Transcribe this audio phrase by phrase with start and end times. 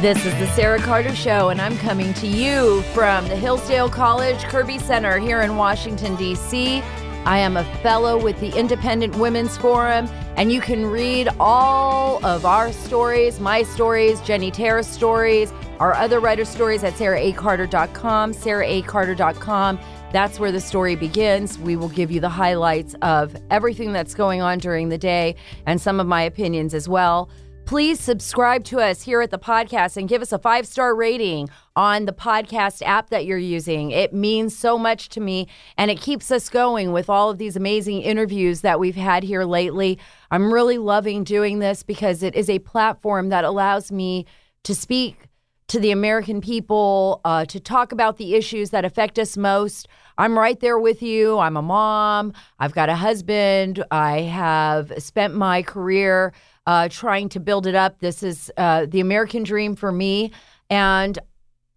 [0.00, 4.42] This is the Sara Carter Show, and I'm coming to you from the Hillsdale College
[4.44, 6.80] Kirby Center here in Washington, D.C.
[7.26, 10.08] I am a fellow with the Independent Women's Forum,
[10.38, 16.18] and you can read all of our stories, my stories, Jenny Terra's stories, our other
[16.18, 19.78] writer stories at saraacarter.com, saraacarter.com.
[20.14, 21.58] That's where the story begins.
[21.58, 25.78] We will give you the highlights of everything that's going on during the day and
[25.78, 27.28] some of my opinions as well.
[27.64, 31.48] Please subscribe to us here at the podcast and give us a five star rating
[31.76, 33.92] on the podcast app that you're using.
[33.92, 35.46] It means so much to me
[35.78, 39.44] and it keeps us going with all of these amazing interviews that we've had here
[39.44, 39.98] lately.
[40.32, 44.26] I'm really loving doing this because it is a platform that allows me
[44.64, 45.28] to speak
[45.70, 49.86] to the American people, uh, to talk about the issues that affect us most.
[50.18, 51.38] I'm right there with you.
[51.38, 52.32] I'm a mom.
[52.58, 53.84] I've got a husband.
[53.92, 56.32] I have spent my career
[56.66, 58.00] uh, trying to build it up.
[58.00, 60.32] This is uh, the American dream for me.
[60.68, 61.18] And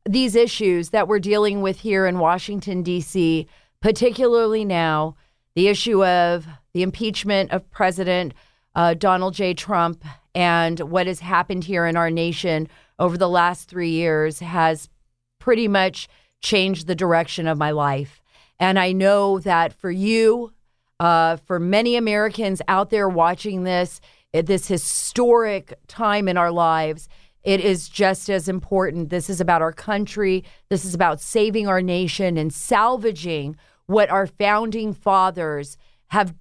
[0.06, 3.48] these issues that we're dealing with here in Washington, D.C.,
[3.82, 5.16] particularly now,
[5.56, 8.34] the issue of the impeachment of President
[8.76, 9.54] uh, Donald J.
[9.54, 10.04] Trump
[10.36, 12.68] and what has happened here in our nation
[13.00, 14.90] over the last three years has
[15.40, 16.08] pretty much
[16.42, 18.22] changed the direction of my life.
[18.60, 20.54] And I know that for you,
[21.00, 24.00] uh, for many Americans out there watching this,
[24.34, 27.08] this historic time in our lives,
[27.44, 29.10] it is just as important.
[29.10, 30.44] This is about our country.
[30.70, 36.34] This is about saving our nation and salvaging what our founding fathers have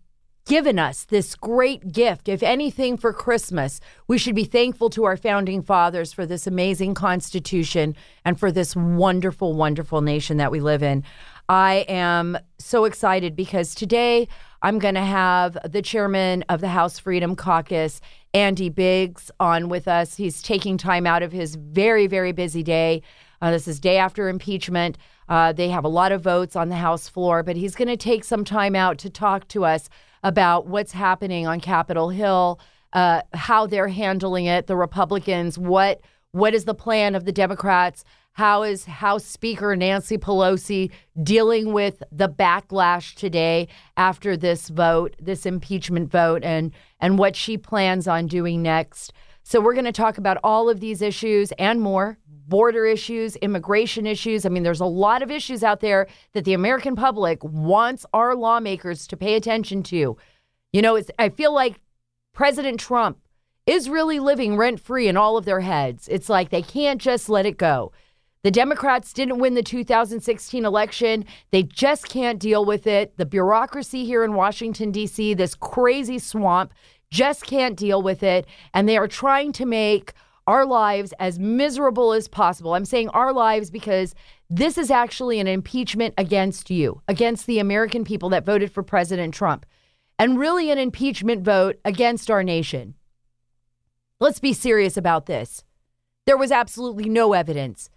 [0.45, 2.29] given us this great gift.
[2.29, 6.95] If anything, for Christmas, we should be thankful to our founding fathers for this amazing
[6.95, 11.05] Constitution and for this wonderful, wonderful nation that we live in.
[11.53, 14.27] I am so excited because today
[14.63, 18.01] I'm going to have the chairman of the House Freedom Caucus,
[18.33, 20.17] Andy Biggs, on with us.
[20.17, 23.03] He's taking time out of his very, very busy day.
[23.43, 24.97] Uh, this is day after impeachment.
[25.29, 27.99] Uh, they have a lot of votes on the House floor, but he's going to
[27.99, 29.91] take some time out to talk to us
[30.23, 32.61] about what's happening on Capitol Hill,
[32.95, 36.01] uh, how they're handling it, the Republicans, what
[36.35, 38.05] what is the plan of the Democrats?
[38.35, 40.91] How is House Speaker Nancy Pelosi
[41.23, 47.59] dealing with the backlash today after this vote, this impeachment vote, and and what she
[47.59, 49.13] plans on doing next?
[49.43, 54.07] So we're going to talk about all of these issues and more border issues, immigration
[54.07, 54.47] issues.
[54.47, 58.35] I mean, there's a lot of issues out there that the American public wants our
[58.35, 60.17] lawmakers to pay attention to.
[60.73, 61.81] You know, I feel like
[62.33, 63.19] President Trump
[63.67, 66.09] is really living rent free in all of their heads.
[66.09, 67.93] It's like they can't just let it go.
[68.43, 71.25] The Democrats didn't win the 2016 election.
[71.53, 73.17] They just can't deal with it.
[73.17, 76.73] The bureaucracy here in Washington, D.C., this crazy swamp,
[77.09, 78.47] just can't deal with it.
[78.75, 80.13] And they are trying to make
[80.49, 82.75] our lives as miserable as possible.
[82.75, 84.13] I'm saying our lives because
[84.51, 89.35] this is actually an impeachment against you, against the American people that voted for President
[89.35, 89.65] Trump,
[90.19, 92.95] and really an impeachment vote against our nation.
[94.19, 95.63] Let's be serious about this.
[96.27, 97.89] There was absolutely no evidence.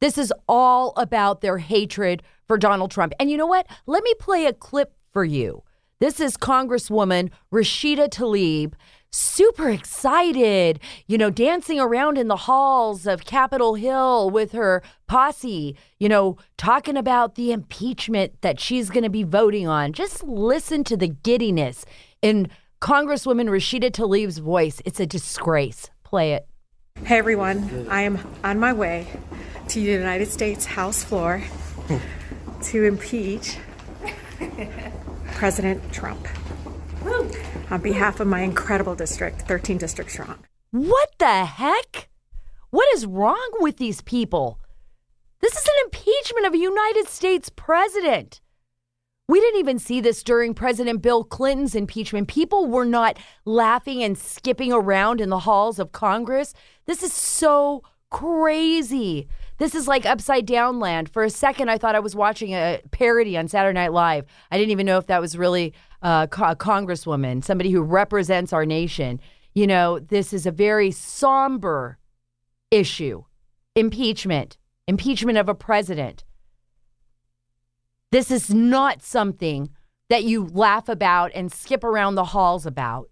[0.00, 3.12] This is all about their hatred for Donald Trump.
[3.18, 3.66] And you know what?
[3.86, 5.62] Let me play a clip for you.
[6.00, 8.74] This is Congresswoman Rashida Tlaib
[9.10, 15.76] super excited, you know, dancing around in the halls of Capitol Hill with her posse,
[15.98, 19.92] you know, talking about the impeachment that she's going to be voting on.
[19.92, 21.84] Just listen to the giddiness
[22.22, 22.48] in
[22.80, 24.80] Congresswoman Rashida Tlaib's voice.
[24.84, 25.90] It's a disgrace.
[26.04, 26.46] Play it.
[27.04, 29.06] Hey everyone, I am on my way
[29.68, 31.42] to the United States House floor
[32.64, 33.56] to impeach
[35.34, 36.28] President Trump
[37.70, 40.38] on behalf of my incredible district, 13 District Strong.
[40.70, 42.08] What the heck?
[42.70, 44.60] What is wrong with these people?
[45.40, 48.40] This is an impeachment of a United States president.
[49.28, 52.28] We didn't even see this during President Bill Clinton's impeachment.
[52.28, 56.54] People were not laughing and skipping around in the halls of Congress.
[56.86, 59.28] This is so crazy.
[59.58, 61.10] This is like upside down land.
[61.10, 64.24] For a second, I thought I was watching a parody on Saturday Night Live.
[64.50, 68.64] I didn't even know if that was really uh, a congresswoman, somebody who represents our
[68.64, 69.20] nation.
[69.54, 71.98] You know, this is a very somber
[72.70, 73.24] issue
[73.76, 74.56] impeachment,
[74.86, 76.24] impeachment of a president.
[78.10, 79.70] This is not something
[80.08, 83.10] that you laugh about and skip around the halls about.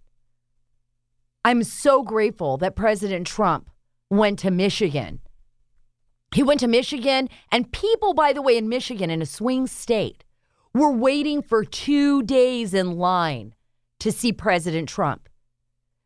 [1.44, 3.70] I'm so grateful that President Trump
[4.10, 5.20] went to Michigan
[6.34, 10.24] he went to Michigan, and people, by the way, in Michigan, in a swing state,
[10.74, 13.54] were waiting for two days in line
[14.00, 15.28] to see President Trump.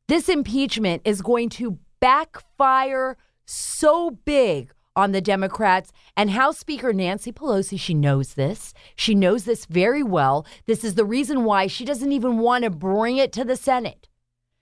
[0.07, 7.33] This impeachment is going to backfire so big on the Democrats and House Speaker Nancy
[7.33, 7.79] Pelosi.
[7.79, 8.75] She knows this.
[8.97, 10.47] She knows this very well.
[10.67, 14.09] This is the reason why she doesn't even want to bring it to the Senate.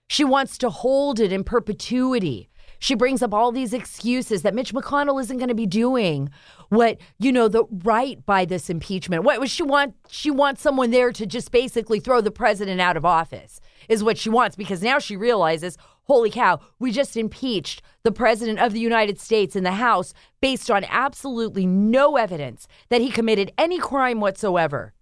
[0.08, 2.48] She wants to hold it in perpetuity.
[2.78, 6.31] She brings up all these excuses that Mitch McConnell isn't going to be doing
[6.69, 9.24] what, you know, the right by this impeachment.
[9.24, 9.96] What was she want?
[10.08, 14.19] She wants someone there to just basically throw the president out of office is what
[14.19, 15.76] she wants because now she realizes,
[16.08, 20.70] holy cow, we just impeached the president of the United States in the House based
[20.70, 24.94] on absolutely no evidence that he committed any crime whatsoever.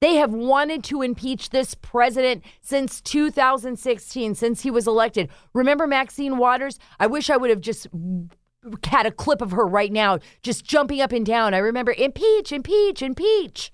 [0.00, 5.28] They have wanted to impeach this president since 2016, since he was elected.
[5.52, 6.78] Remember Maxine Waters?
[6.98, 7.86] I wish I would have just
[8.84, 11.52] had a clip of her right now, just jumping up and down.
[11.52, 13.70] I remember impeach, impeach, impeach,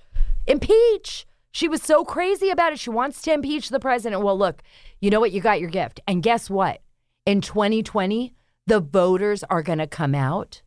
[0.47, 1.27] impeach.
[1.53, 2.81] She was so crazy about it.
[2.81, 4.23] She wants to impeach the president.
[4.23, 4.63] Well, look,
[5.01, 5.33] you know what?
[5.33, 6.01] You got your gift.
[6.07, 6.81] And guess what?
[7.25, 8.35] In 2020,
[8.67, 10.63] the voters are going to come out.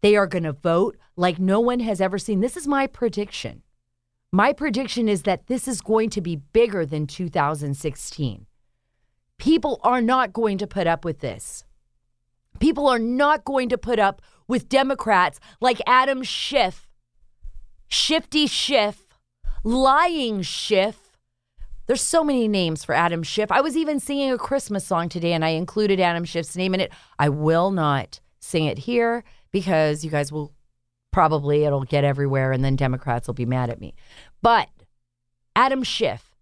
[0.00, 2.40] They are going to vote like no one has ever seen.
[2.40, 3.62] This is my prediction.
[4.32, 8.46] My prediction is that this is going to be bigger than 2016.
[9.38, 11.64] People are not going to put up with this.
[12.58, 16.88] People are not going to put up with Democrats like Adam Schiff,
[17.88, 19.06] Shifty Schiff,
[19.64, 21.01] Lying Schiff.
[21.92, 23.52] There's so many names for Adam Schiff.
[23.52, 26.80] I was even singing a Christmas song today and I included Adam Schiff's name in
[26.80, 26.90] it.
[27.18, 30.54] I will not sing it here because you guys will
[31.10, 33.94] probably it'll get everywhere and then Democrats will be mad at me.
[34.40, 34.70] But
[35.54, 36.34] Adam Schiff,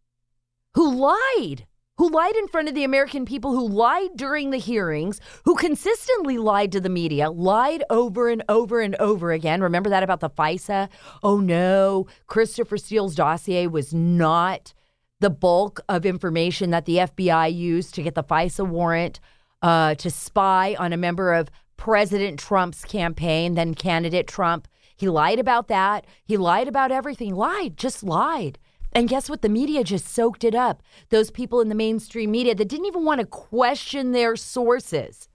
[0.75, 1.67] who lied,
[1.99, 6.39] who lied in front of the American people, who lied during the hearings, who consistently
[6.39, 9.63] lied to the media, lied over and over and over again.
[9.63, 10.89] Remember that about the FISA?
[11.25, 14.75] Oh no, Christopher Steele's dossier was not
[15.21, 19.21] the bulk of information that the FBI used to get the FISA warrant
[19.63, 24.67] uh, to spy on a member of President Trump's campaign, then candidate Trump.
[24.97, 26.07] He lied about that.
[26.25, 27.35] He lied about everything.
[27.35, 28.59] Lied, just lied.
[28.93, 29.43] And guess what?
[29.43, 30.83] The media just soaked it up.
[31.11, 35.29] Those people in the mainstream media that didn't even want to question their sources,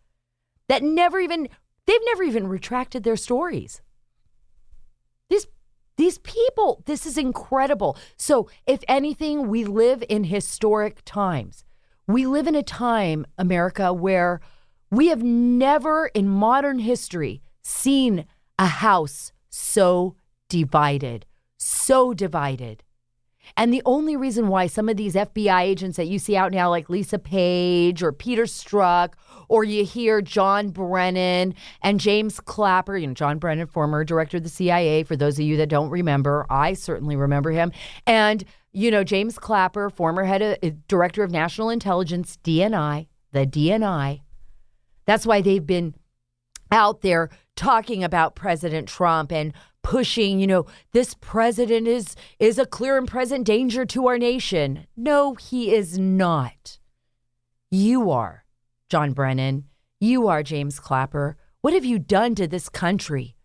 [0.68, 1.48] that never even,
[1.86, 3.82] they've never even retracted their stories.
[5.98, 7.98] These, people, this is incredible.
[8.18, 11.64] So, if anything, we live in historic times.
[12.08, 14.42] We live in a time, America, where
[14.92, 18.26] we have never in modern history seen
[18.60, 20.16] a house so
[20.50, 21.26] divided,
[21.58, 22.84] so divided.
[23.58, 26.70] And the only reason why some of these FBI agents that you see out now,
[26.70, 29.14] like Lisa Page or Peter Strzok,
[29.48, 34.44] or you hear John Brennan and James Clapper, you know, John Brennan, former director of
[34.44, 37.72] the CIA, for those of you that don't remember, I certainly remember him.
[38.06, 43.46] And, you know, James Clapper, former head of, uh, director of national intelligence, DNI, the
[43.46, 44.22] DNI,
[45.06, 45.96] that's why they've been
[46.72, 49.54] out there talking about President Trump and
[49.86, 54.88] pushing, you know, this president is is a clear and present danger to our nation.
[54.98, 56.80] No, he is not.
[57.70, 58.45] You are,
[58.90, 59.66] John Brennan.
[60.00, 61.38] You are James Clapper.
[61.62, 63.36] What have you done to this country?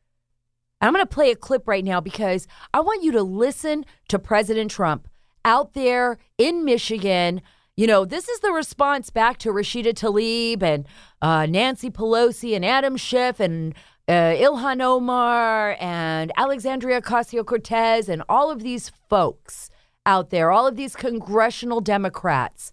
[0.80, 4.18] I'm going to play a clip right now because I want you to listen to
[4.18, 5.08] President Trump
[5.44, 7.40] out there in Michigan
[7.80, 10.86] you know, this is the response back to Rashida Tlaib and
[11.22, 13.74] uh, Nancy Pelosi and Adam Schiff and
[14.06, 19.70] uh, Ilhan Omar and Alexandria Ocasio Cortez and all of these folks
[20.04, 22.70] out there, all of these congressional Democrats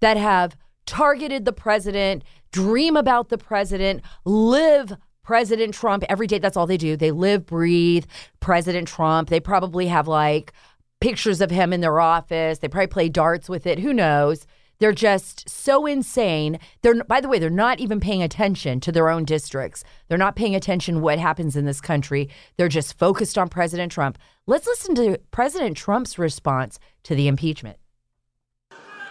[0.00, 0.54] that have
[0.86, 6.38] targeted the president, dream about the president, live President Trump every day.
[6.38, 6.96] That's all they do.
[6.96, 8.06] They live, breathe
[8.40, 9.28] President Trump.
[9.28, 10.52] They probably have like
[11.00, 12.58] pictures of him in their office.
[12.58, 13.78] They probably play darts with it.
[13.78, 14.46] Who knows?
[14.78, 16.58] They're just so insane.
[16.82, 19.84] They're by the way, they're not even paying attention to their own districts.
[20.08, 22.28] They're not paying attention what happens in this country.
[22.56, 24.18] They're just focused on President Trump.
[24.48, 27.78] Let's listen to President Trump's response to the impeachment.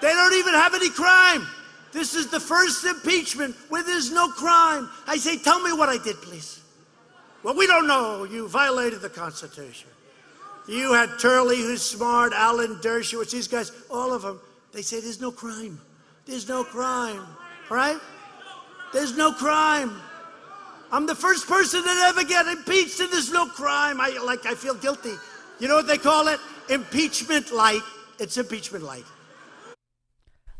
[0.01, 1.47] They don't even have any crime.
[1.91, 4.89] This is the first impeachment where there's no crime.
[5.07, 6.61] I say, tell me what I did, please.
[7.43, 8.23] Well, we don't know.
[8.23, 9.89] You violated the Constitution.
[10.67, 14.39] You had Turley, who's smart, Alan Dershowitz, these guys, all of them.
[14.71, 15.79] They say there's no crime.
[16.25, 17.25] There's no crime.
[17.69, 17.99] Right?
[18.93, 19.99] There's no crime.
[20.91, 24.01] I'm the first person that ever get impeached and there's no crime.
[24.01, 25.13] I like I feel guilty.
[25.59, 26.39] You know what they call it?
[26.69, 27.81] Impeachment light.
[28.19, 29.05] It's impeachment light.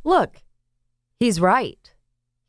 [0.03, 0.37] Look,
[1.21, 1.93] he's right.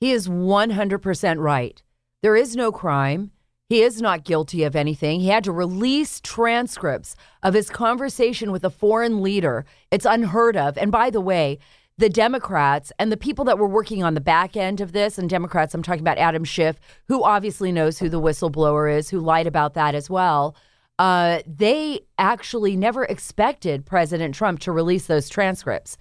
[0.01, 1.83] He is 100% right.
[2.23, 3.31] There is no crime.
[3.69, 5.21] He is not guilty of anything.
[5.21, 9.65] He had to release transcripts of his conversation with a foreign leader.
[9.91, 10.77] It's unheard of.
[10.77, 11.59] And by the way,
[11.99, 15.29] the Democrats and the people that were working on the back end of this, and
[15.29, 19.47] Democrats, I'm talking about Adam Schiff, who obviously knows who the whistleblower is, who lied
[19.47, 20.57] about that as well.
[20.99, 25.97] Uh, they actually never expected President Trump to release those transcripts.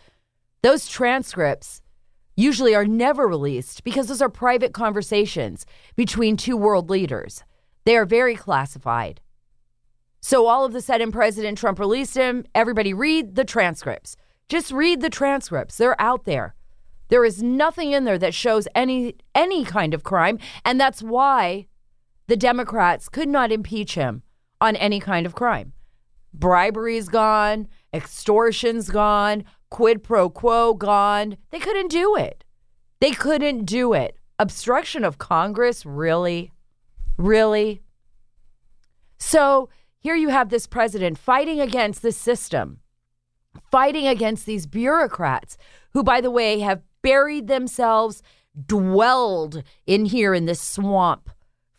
[0.63, 1.80] Those transcripts
[2.41, 7.43] usually are never released because those are private conversations between two world leaders.
[7.85, 9.21] They are very classified.
[10.21, 12.45] So all of a sudden, President Trump released him.
[12.53, 14.15] Everybody read the transcripts.
[14.49, 15.77] Just read the transcripts.
[15.77, 16.55] They're out there.
[17.09, 21.67] There is nothing in there that shows any any kind of crime, and that's why
[22.27, 24.23] the Democrats could not impeach him
[24.61, 25.73] on any kind of crime.
[26.33, 31.37] Bribery's gone, extortion's gone, quid pro quo gone.
[31.49, 32.43] They couldn't do it.
[32.99, 34.15] They couldn't do it.
[34.37, 36.51] Obstruction of Congress, really?
[37.17, 37.81] Really?
[39.17, 42.81] So here you have this president fighting against the system,
[43.71, 45.57] fighting against these bureaucrats
[45.93, 48.21] who, by the way, have buried themselves,
[48.67, 51.29] dwelled in here in this swamp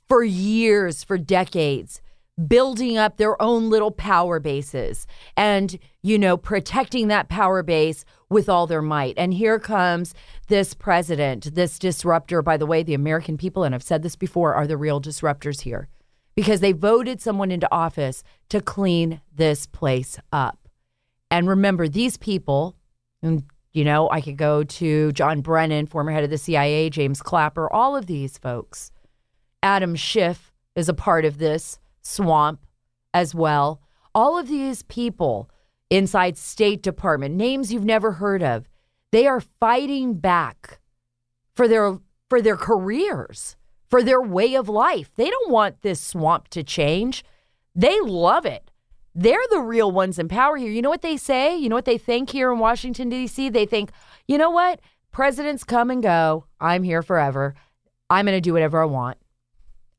[0.08, 2.01] for years, for decades
[2.48, 8.48] building up their own little power bases and, you know, protecting that power base with
[8.48, 9.14] all their might.
[9.18, 10.14] And here comes
[10.48, 12.42] this president, this disruptor.
[12.42, 15.62] By the way, the American people, and I've said this before, are the real disruptors
[15.62, 15.88] here
[16.34, 20.68] because they voted someone into office to clean this place up.
[21.30, 22.76] And remember, these people,
[23.22, 27.22] and you know, I could go to John Brennan, former head of the CIA, James
[27.22, 28.90] Clapper, all of these folks.
[29.62, 32.66] Adam Schiff is a part of this swamp
[33.14, 33.80] as well.
[34.14, 35.50] All of these people
[35.88, 38.68] inside State Department, names you've never heard of,
[39.10, 40.80] they are fighting back
[41.54, 43.56] for their for their careers,
[43.90, 45.12] for their way of life.
[45.16, 47.24] They don't want this swamp to change.
[47.74, 48.70] They love it.
[49.14, 50.70] They're the real ones in power here.
[50.70, 51.54] You know what they say?
[51.54, 53.50] You know what they think here in Washington D.C.?
[53.50, 53.92] They think,
[54.26, 54.80] "You know what?
[55.10, 56.46] Presidents come and go.
[56.58, 57.54] I'm here forever.
[58.08, 59.18] I'm going to do whatever I want."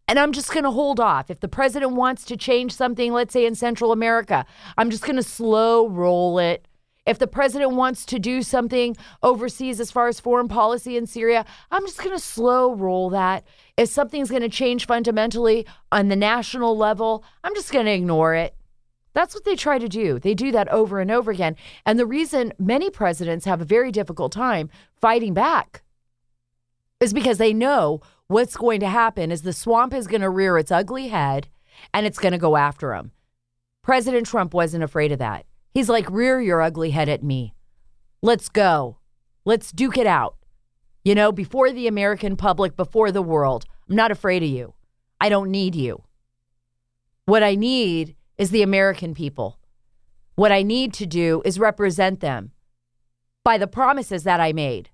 [0.08, 1.30] And I'm just going to hold off.
[1.30, 4.46] If the president wants to change something, let's say in Central America,
[4.78, 6.68] I'm just going to slow roll it.
[7.06, 11.46] If the president wants to do something overseas as far as foreign policy in Syria,
[11.70, 13.44] I'm just going to slow roll that.
[13.76, 18.36] If something's going to change fundamentally on the national level, I'm just going to ignore
[18.36, 18.56] it.
[19.14, 20.18] That's what they try to do.
[20.18, 21.56] They do that over and over again.
[21.86, 24.70] And the reason many presidents have a very difficult time
[25.00, 25.84] fighting back
[27.00, 28.02] is because they know
[28.34, 31.48] what's going to happen is the swamp is going to rear its ugly head
[31.94, 33.12] and it's going to go after him.
[33.84, 35.46] President Trump wasn't afraid of that.
[35.74, 37.54] He's like, rear your ugly head at me.
[38.22, 38.98] Let's go.
[39.46, 40.36] Let's duke it out.
[41.04, 43.66] You know, before the American public, before the world.
[43.88, 44.74] I'm not afraid of you.
[45.22, 46.04] I don't need you.
[47.26, 49.60] What I need is the American people.
[50.36, 52.52] What I need to do is represent them
[53.44, 54.90] by the promises that I made.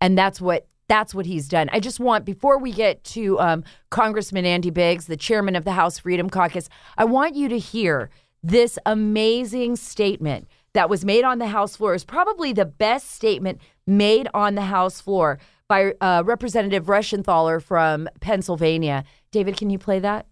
[0.00, 1.70] And that's what that's what he's done.
[1.72, 5.72] I just want, before we get to um, Congressman Andy Biggs, the chairman of the
[5.72, 6.68] House Freedom Caucus,
[6.98, 8.10] I want you to hear
[8.42, 11.94] this amazing statement that was made on the House floor.
[11.94, 18.06] Is probably the best statement made on the House floor by uh, Representative Reschenthaler from
[18.20, 19.04] Pennsylvania.
[19.30, 20.26] David, can you play that?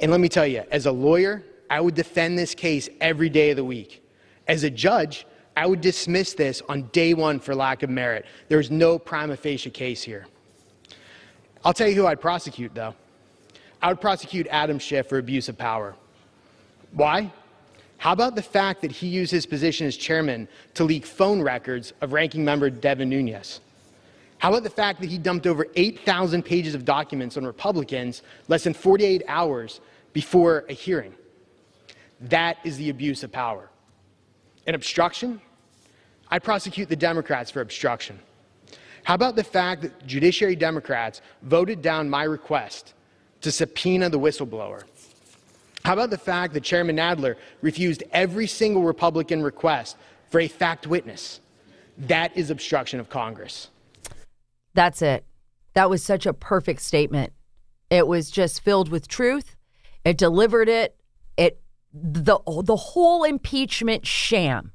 [0.00, 3.50] And let me tell you, as a lawyer, I would defend this case every day
[3.50, 4.04] of the week.
[4.48, 5.24] As a judge,
[5.58, 8.26] I would dismiss this on day one for lack of merit.
[8.46, 10.28] There's no prima facie case here.
[11.64, 12.94] I'll tell you who I'd prosecute, though.
[13.82, 15.96] I would prosecute Adam Schiff for abuse of power.
[16.92, 17.32] Why?
[17.96, 21.92] How about the fact that he used his position as chairman to leak phone records
[22.02, 23.58] of ranking member Devin Nunes?
[24.38, 28.62] How about the fact that he dumped over 8,000 pages of documents on Republicans less
[28.62, 29.80] than 48 hours
[30.12, 31.14] before a hearing?
[32.20, 33.68] That is the abuse of power.
[34.64, 35.40] And obstruction?
[36.30, 38.18] I prosecute the Democrats for obstruction.
[39.04, 42.94] How about the fact that Judiciary Democrats voted down my request
[43.40, 44.82] to subpoena the whistleblower?
[45.84, 49.96] How about the fact that Chairman Nadler refused every single Republican request
[50.28, 51.40] for a fact witness?
[51.96, 53.70] That is obstruction of Congress.
[54.74, 55.24] That's it.
[55.72, 57.32] That was such a perfect statement.
[57.90, 59.56] It was just filled with truth.
[60.04, 60.96] It delivered it.
[61.36, 61.60] It
[61.94, 64.72] the the whole impeachment sham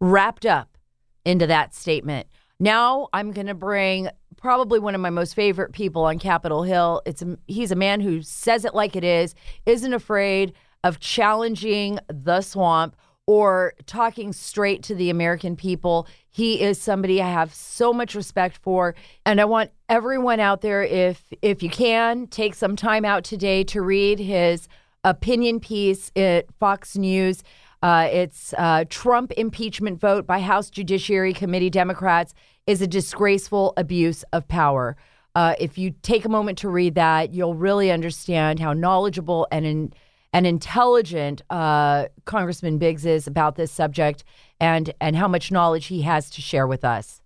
[0.00, 0.78] wrapped up
[1.24, 2.26] into that statement.
[2.58, 7.02] Now I'm going to bring probably one of my most favorite people on Capitol Hill.
[7.04, 9.34] It's a, he's a man who says it like it is,
[9.66, 16.08] isn't afraid of challenging the swamp or talking straight to the American people.
[16.30, 20.82] He is somebody I have so much respect for and I want everyone out there
[20.82, 24.68] if if you can take some time out today to read his
[25.04, 27.42] opinion piece at Fox News
[27.82, 32.34] Uh, it's uh, Trump impeachment vote by House Judiciary Committee Democrats
[32.66, 34.96] is a disgraceful abuse of power.
[35.34, 39.64] Uh, if you take a moment to read that, you'll really understand how knowledgeable and
[39.64, 39.92] in,
[40.32, 44.24] and intelligent uh, Congressman Biggs is about this subject,
[44.60, 47.22] and and how much knowledge he has to share with us.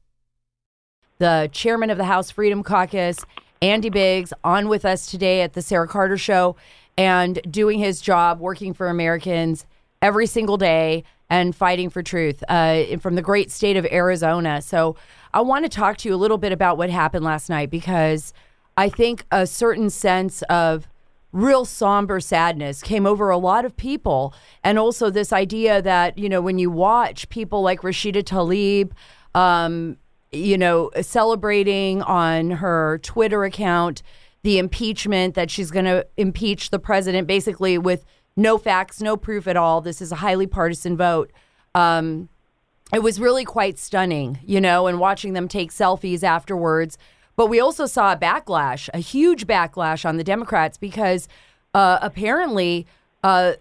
[1.19, 3.19] The chairman of the House Freedom Caucus,
[3.61, 6.57] Andy Biggs, on with us today at the Sara Carter Show,
[6.97, 9.67] and doing his job, working for Americans
[10.05, 14.61] every single day and fighting for truth uh, from the great state of Arizona.
[14.61, 14.97] So
[15.33, 18.35] I want to talk to you a little bit about what happened last night because
[18.77, 20.87] I think a certain sense of
[21.33, 24.35] real somber sadness came over a lot of people.
[24.63, 28.93] And also this idea that, you know, when you watch people like Rashida Tlaib,
[29.35, 29.97] um,
[30.33, 34.03] you know, celebrating on her Twitter account
[34.43, 38.05] the impeachment that she's going to impeach the president basically with
[38.37, 39.81] no facts, no proof at all.
[39.81, 41.31] This is a highly partisan vote.
[41.75, 42.29] Um,
[42.93, 46.99] it was really quite stunning, you know, and watching them take selfies afterwards.
[47.37, 51.29] But we also saw a backlash, a huge backlash on the Democrats because
[51.73, 52.87] uh, apparently
[53.25, 53.55] uh,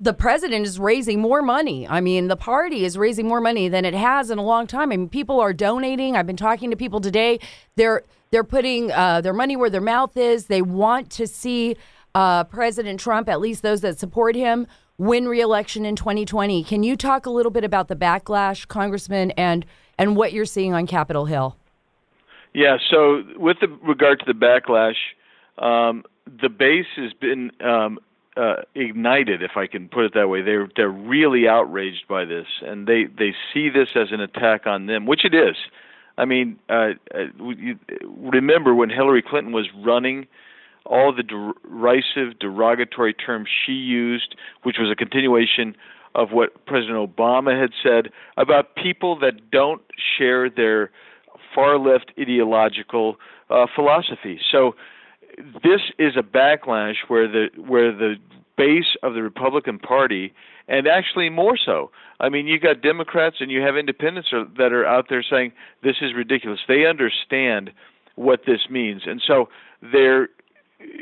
[0.00, 1.86] the president is raising more money.
[1.86, 4.92] I mean, the party is raising more money than it has in a long time.
[4.92, 6.16] I mean, people are donating.
[6.16, 7.40] I've been talking to people today.
[7.76, 10.46] They're they're putting uh, their money where their mouth is.
[10.46, 11.76] They want to see
[12.18, 14.66] uh, President Trump, at least those that support him,
[14.98, 16.64] win reelection in 2020.
[16.64, 19.64] Can you talk a little bit about the backlash, Congressman, and
[20.00, 21.56] and what you're seeing on Capitol Hill?
[22.54, 22.78] Yeah.
[22.90, 24.96] So, with the, regard to the backlash,
[25.58, 26.02] um,
[26.42, 28.00] the base has been um,
[28.36, 30.42] uh, ignited, if I can put it that way.
[30.42, 34.86] They're they're really outraged by this, and they they see this as an attack on
[34.86, 35.54] them, which it is.
[36.16, 37.26] I mean, uh, uh
[38.04, 40.26] remember when Hillary Clinton was running
[40.88, 45.76] all the derisive, derogatory terms she used, which was a continuation
[46.14, 49.82] of what President Obama had said about people that don't
[50.16, 50.90] share their
[51.54, 53.16] far left ideological
[53.50, 54.40] uh, philosophy.
[54.50, 54.74] So
[55.62, 58.16] this is a backlash where the where the
[58.56, 60.32] base of the Republican Party,
[60.66, 61.90] and actually more so.
[62.18, 65.52] I mean, you got Democrats and you have independents that are out there saying
[65.84, 66.58] this is ridiculous.
[66.66, 67.70] They understand
[68.16, 69.48] what this means, and so
[69.92, 70.28] they're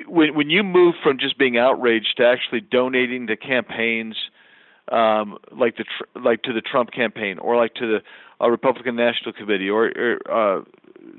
[0.06, 4.16] when when you move from just being outraged to actually donating to campaigns
[4.90, 5.84] um, like the
[6.18, 10.14] like to the Trump campaign or like to the uh, Republican National Committee or, or
[10.30, 10.64] uh,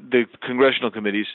[0.09, 1.27] the congressional committees,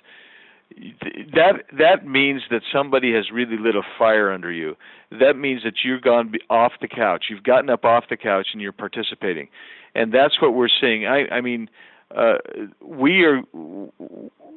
[1.35, 4.77] that that means that somebody has really lit a fire under you.
[5.11, 7.27] That means that you've gone off the couch.
[7.29, 9.49] You've gotten up off the couch and you're participating,
[9.95, 11.07] and that's what we're seeing.
[11.07, 11.69] I, I mean,
[12.17, 12.39] uh,
[12.81, 13.43] we are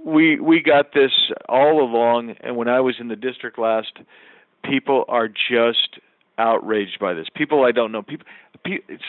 [0.06, 1.12] we we got this
[1.50, 3.94] all along, and when I was in the district last,
[4.64, 6.00] people are just
[6.38, 7.28] outraged by this.
[7.34, 8.04] People I don't know.
[8.04, 8.26] People,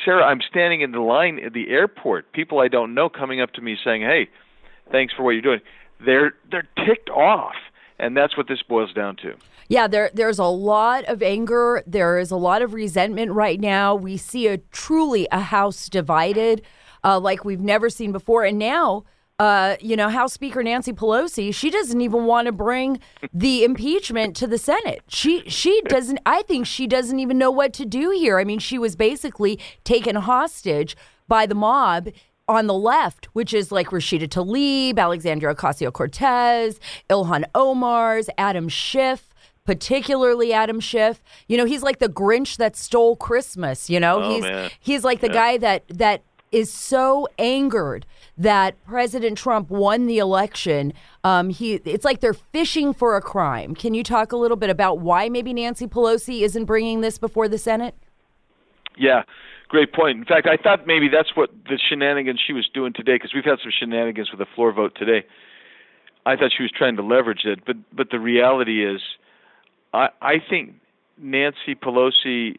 [0.04, 2.32] Sara, I'm standing in the line at the airport.
[2.32, 4.28] People I don't know coming up to me saying, "Hey,
[4.90, 5.60] thanks for what you're doing."
[6.04, 7.56] They're they're ticked off,
[7.98, 9.34] and that's what this boils down to.
[9.68, 11.82] Yeah, there there's a lot of anger.
[11.86, 13.94] There is a lot of resentment right now.
[13.94, 16.62] We see a truly a house divided
[17.06, 18.44] uh, like we've never seen before.
[18.44, 19.04] And now,
[19.38, 22.98] uh, you know, House Speaker Nancy Pelosi, she doesn't even want to bring
[23.32, 25.02] the impeachment to the Senate.
[25.08, 26.18] She she doesn't.
[26.26, 28.40] I think she doesn't even know what to do here.
[28.40, 30.96] I mean, she was basically taken hostage
[31.28, 32.08] by the mob
[32.48, 39.32] on the left, which is like Rashida Tlaib, Alexandria Ocasio Cortez, Ilhan Omar's, Adam Schiff
[39.64, 41.24] particularly Adam Schiff.
[41.48, 43.90] You know, he's like the Grinch that stole Christmas.
[43.90, 44.70] You know, oh, he's man.
[44.78, 45.32] he's like the yeah.
[45.32, 46.22] guy that that
[46.56, 48.06] is so angered
[48.38, 50.92] that President Trump won the election.
[51.22, 53.74] Um, he, it's like they're fishing for a crime.
[53.74, 57.48] Can you talk a little bit about why maybe Nancy Pelosi isn't bringing this before
[57.48, 57.94] the Senate?
[58.96, 59.22] Yeah,
[59.68, 60.18] great point.
[60.18, 63.44] In fact, I thought maybe that's what the shenanigans she was doing today, because we've
[63.44, 65.26] had some shenanigans with the floor vote today.
[66.24, 69.00] I thought she was trying to leverage it, but but the reality is,
[69.92, 70.74] I I think
[71.18, 72.56] Nancy Pelosi,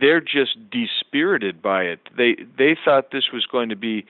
[0.00, 2.00] they're just dispirited by it.
[2.16, 4.04] They they thought this was going to be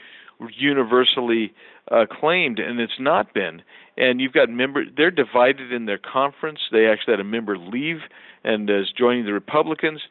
[0.58, 1.52] universally
[1.90, 3.62] uh, acclaimed, and it's not been.
[3.96, 6.60] And you've got members; they're divided in their conference.
[6.72, 8.00] They actually had a member leave
[8.44, 10.02] and is joining the Republicans.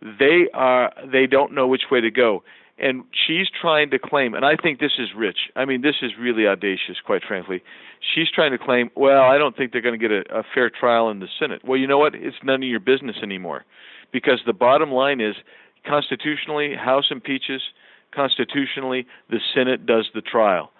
[0.00, 2.42] They are they don't know which way to go
[2.78, 5.38] and she's trying to claim, and I think this is rich.
[5.56, 7.62] I mean, this is really audacious, quite frankly.
[8.14, 10.70] She's trying to claim, well, I don't think they're going to get a, a fair
[10.70, 11.62] trial in the Senate.
[11.64, 12.14] Well, you know what?
[12.14, 13.64] It's none of your business anymore,
[14.12, 15.34] because the bottom line is,
[15.86, 17.62] constitutionally, House impeaches.
[18.14, 20.70] Constitutionally, the Senate does the trial,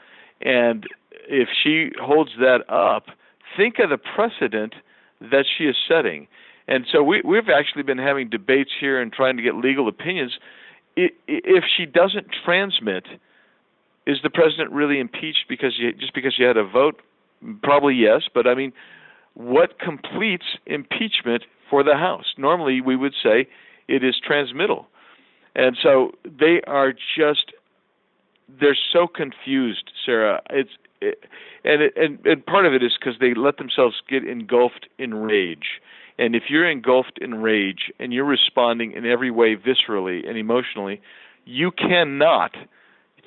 [0.40, 0.86] and
[1.28, 3.08] if she holds that up,
[3.54, 4.74] think of the precedent
[5.20, 6.26] that she is setting.
[6.68, 10.38] And so we, we've actually been having debates here and trying to get legal opinions.
[11.26, 13.04] If she doesn't transmit,
[14.06, 17.00] is the president really impeached because you, just because you had a vote?
[17.62, 18.72] Probably yes, but I mean,
[19.34, 22.34] what completes impeachment for the House?
[22.36, 23.48] Normally, we would say
[23.86, 24.88] it is transmittal,
[25.54, 27.52] and so they are just
[28.60, 30.40] they're so confused, Sara.
[30.50, 31.24] It's it,
[31.64, 35.14] and it, and and part of it is because they let themselves get engulfed in
[35.14, 35.80] rage.
[36.18, 41.00] And if you're engulfed in rage and you're responding in every way viscerally and emotionally,
[41.44, 42.52] you cannot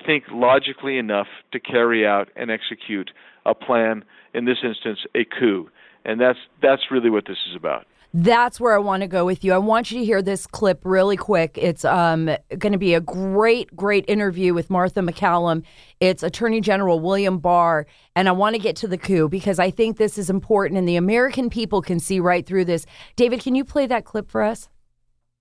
[0.04, 3.10] think logically enough to carry out and execute
[3.46, 5.70] a plan, in this instance, a coup.
[6.04, 7.86] And that's that's really what this is about.
[8.14, 9.54] That's where I want to go with you.
[9.54, 11.56] I want you to hear this clip really quick.
[11.56, 12.26] It's um,
[12.58, 15.62] going to be a great, great interview with Martha MacCallum.
[15.98, 17.86] It's Attorney General William Barr.
[18.14, 20.86] And I want to get to the coup because I think this is important and
[20.86, 22.84] the American people can see right through this.
[23.16, 24.68] David, can you play that clip for us?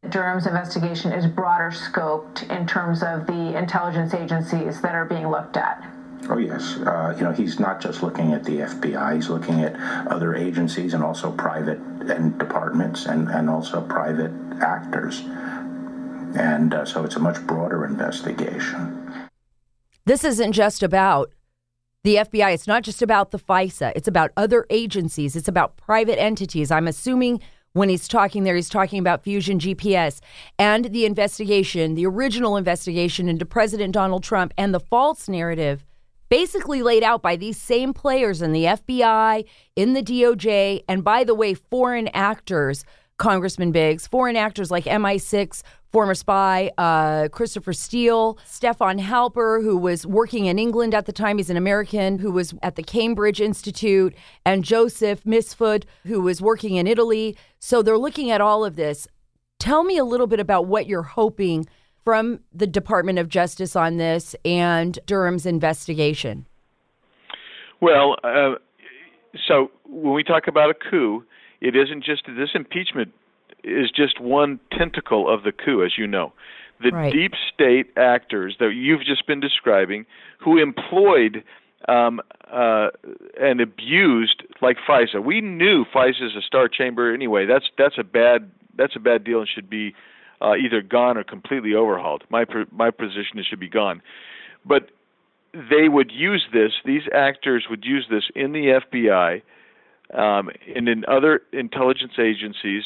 [0.10, 5.58] Durham's investigation is broader scoped in terms of the intelligence agencies that are being looked
[5.58, 5.86] at.
[6.30, 6.78] Oh, yes.
[6.78, 9.76] Uh, you know, he's not just looking at the FBI, he's looking at
[10.08, 14.32] other agencies and also private and departments and, and also private
[14.62, 15.22] actors.
[16.36, 19.30] And uh, so it's a much broader investigation.
[20.06, 21.32] This isn't just about
[22.04, 22.54] the FBI.
[22.54, 23.92] It's not just about the FISA.
[23.96, 25.36] It's about other agencies.
[25.36, 26.72] It's about private entities.
[26.72, 27.42] I'm assuming
[27.74, 30.20] when he's talking there, he's talking about Fusion GPS
[30.58, 35.86] and the investigation, the original investigation into President Donald Trump and the false narrative
[36.32, 39.44] basically laid out by these same players in the FBI,
[39.76, 42.86] in the DOJ, and by the way, foreign actors,
[43.18, 50.08] Congressman Biggs, foreign actors like MI6, former spy uh, Christopher Steele, Stefan Halper, who was
[50.08, 54.16] working in England at the time, he's an American, who was at the Cambridge Institute,
[54.46, 57.36] and Joseph Mifsud, who was working in Italy.
[57.60, 59.06] So they're looking at all of this.
[59.60, 61.68] Tell me a little bit about what you're hoping
[62.04, 66.46] from the Department of Justice on this and Durham's investigation?
[67.80, 68.56] Well, uh,
[69.48, 71.24] so when we talk about a coup,
[71.62, 73.12] it isn't just this impeachment
[73.64, 76.34] is just one tentacle of the coup, as you know.
[76.82, 77.14] The right.
[77.14, 80.06] deep state actors that you've just been describing,
[80.40, 81.44] who employed
[81.88, 82.88] um, uh,
[83.40, 85.24] and abused like FISA.
[85.24, 87.46] We knew FISA is a star chamber anyway.
[87.46, 89.94] That's that's a bad that's a bad deal and should be
[90.42, 92.24] uh, either gone or completely overhauled.
[92.30, 94.02] My my position is it should be gone,
[94.66, 94.90] but
[95.54, 96.72] they would use this.
[96.86, 99.42] These actors would use this in the FBI
[100.14, 102.84] um, and in other intelligence agencies.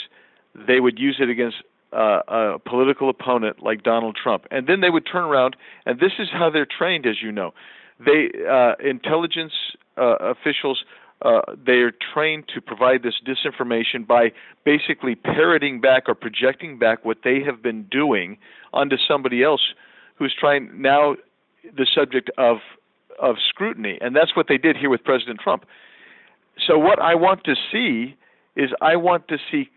[0.55, 1.57] They would use it against
[1.91, 5.55] uh, a political opponent like Donald Trump, and then they would turn around.
[5.85, 7.53] And this is how they're trained, as you know.
[7.99, 9.53] They uh, intelligence
[9.97, 10.83] uh, officials
[11.21, 14.31] uh, they are trained to provide this disinformation by
[14.65, 18.37] basically parroting back or projecting back what they have been doing
[18.73, 19.61] onto somebody else
[20.15, 21.15] who's trying now
[21.75, 22.57] the subject of
[23.17, 25.65] of scrutiny and that's what they did here with President Trump.
[26.67, 28.15] So what I want to see
[28.55, 29.69] is I want to see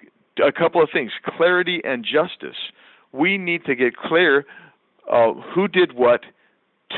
[0.45, 2.57] a couple of things, clarity and justice.
[3.13, 4.45] We need to get clear
[5.11, 6.23] uh, who did what,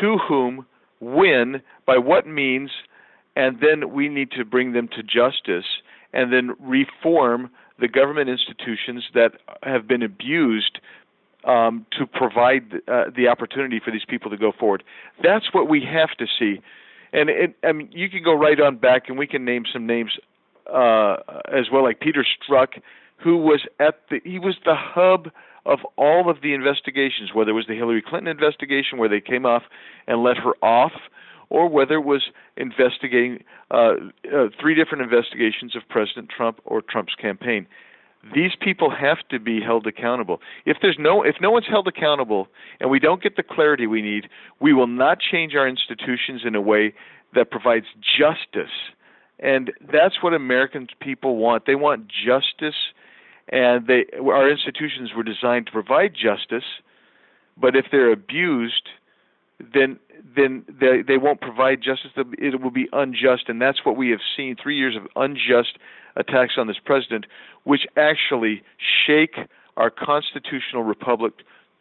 [0.00, 0.66] to whom,
[1.00, 2.70] when, by what means,
[3.36, 5.66] and then we need to bring them to justice
[6.12, 10.80] and then reform the government institutions that have been abused
[11.44, 14.84] um, to provide uh, the opportunity for these people to go forward.
[15.22, 16.60] That's what we have to see.
[17.12, 19.86] And it, I mean, you can go right on back, and we can name some
[19.86, 20.12] names
[20.72, 21.16] uh,
[21.52, 22.80] as well, like Peter Strzok,
[23.16, 25.30] who was at the he was the hub
[25.66, 29.44] of all of the investigations, whether it was the Hillary Clinton investigation where they came
[29.44, 29.64] off
[30.06, 30.92] and let her off
[31.50, 33.94] or whether it was investigating uh,
[34.32, 37.66] uh, three different investigations of President Trump or Trump's campaign.
[38.34, 40.40] These people have to be held accountable.
[40.66, 44.02] If there's no if no one's held accountable and we don't get the clarity we
[44.02, 44.28] need,
[44.60, 46.94] we will not change our institutions in a way
[47.34, 47.86] that provides
[48.18, 48.72] justice.
[49.38, 51.64] And that's what American people want.
[51.64, 52.92] They want justice
[53.48, 56.64] and they our institutions were designed to provide justice,
[57.56, 58.88] but if they're abused,
[59.74, 59.98] then
[60.36, 62.10] then they they won't provide justice.
[62.16, 65.78] It will be unjust, and that's what we have seen: three years of unjust
[66.16, 67.26] attacks on this president,
[67.64, 68.62] which actually
[69.06, 69.36] shake
[69.76, 71.32] our constitutional republic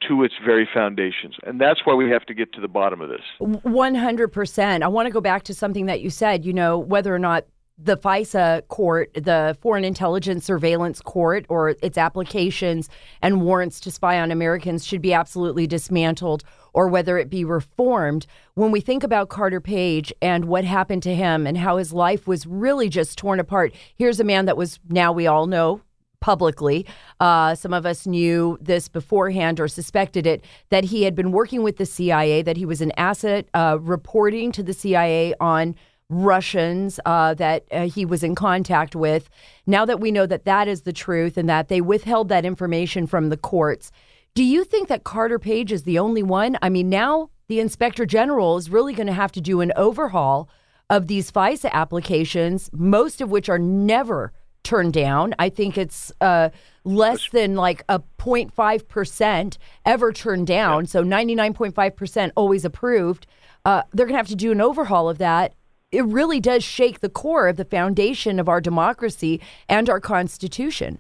[0.07, 1.35] to its very foundations.
[1.43, 3.21] And that's why we have to get to the bottom of this.
[3.41, 4.81] 100%.
[4.81, 7.45] I want to go back to something that you said, you know, whether or not
[7.81, 12.89] the FISA court, the Foreign Intelligence Surveillance Court, or its applications
[13.21, 18.25] and warrants to spy on Americans should be absolutely dismantled or whether it be reformed.
[18.53, 22.27] When we think about Carter Page and what happened to him and how his life
[22.27, 25.81] was really just torn apart, here's a man that was now we all know
[26.19, 26.85] publicly.
[27.19, 31.63] Uh, some of us knew this beforehand or suspected it that he had been working
[31.63, 35.75] with the CIA, that he was an asset uh, reporting to the CIA on
[36.09, 39.29] Russians uh, that uh, he was in contact with.
[39.67, 43.05] Now that we know that that is the truth and that they withheld that information
[43.05, 43.91] from the courts,
[44.33, 46.57] do you think that Carter Page is the only one?
[46.61, 50.49] I mean, now the inspector general is really going to have to do an overhaul
[50.89, 55.33] of these FISA applications, most of which are never turned down.
[55.39, 56.49] I think it's uh,
[56.83, 60.85] less than like a 0.5% ever turned down.
[60.85, 63.25] So 99.5% always approved.
[63.65, 65.53] Uh, they're going to have to do an overhaul of that.
[65.91, 70.99] It really does shake the core of the foundation of our democracy and our Constitution.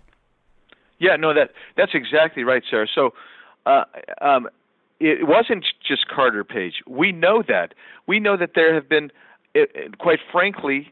[0.99, 2.87] Yeah, no, that that's exactly right, Sara.
[2.93, 3.13] So,
[3.65, 3.85] uh,
[4.21, 4.47] um,
[4.99, 6.81] it wasn't just Carter Page.
[6.87, 7.73] We know that.
[8.05, 9.11] We know that there have been,
[9.97, 10.91] quite frankly,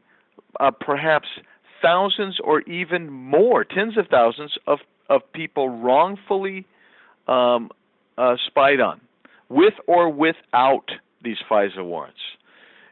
[0.60, 1.28] uh, perhaps
[1.82, 6.66] thousands or even more, tens of thousands of, of people wrongfully
[7.28, 7.70] um,
[8.18, 9.02] uh, spied on,
[9.50, 10.90] with or without
[11.22, 12.20] these FISA warrants.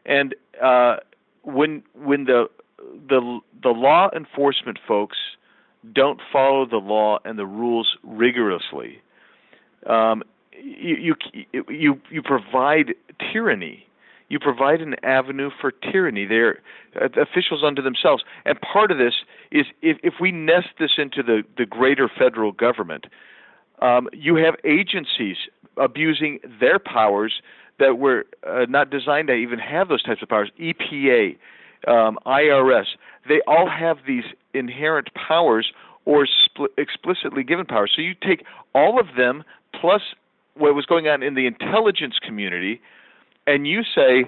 [0.05, 0.97] And uh,
[1.43, 2.49] when when the
[3.07, 5.17] the the law enforcement folks
[5.93, 9.01] don't follow the law and the rules rigorously,
[9.87, 12.93] um, you, you you you provide
[13.31, 13.85] tyranny
[14.29, 16.25] you provide an avenue for tyranny.
[16.25, 16.59] They're
[16.99, 18.23] uh, officials unto themselves.
[18.45, 19.13] And part of this
[19.51, 23.05] is if, if we nest this into the, the greater federal government,
[23.81, 25.37] um, you have agencies
[25.77, 27.41] abusing their powers
[27.77, 30.49] that were uh, not designed to even have those types of powers.
[30.59, 31.37] EPA,
[31.87, 32.85] um, IRS,
[33.27, 35.71] they all have these inherent powers
[36.05, 37.91] or spl- explicitly given powers.
[37.95, 39.43] So you take all of them
[39.79, 40.01] plus
[40.55, 42.81] what was going on in the intelligence community
[43.47, 44.25] and you say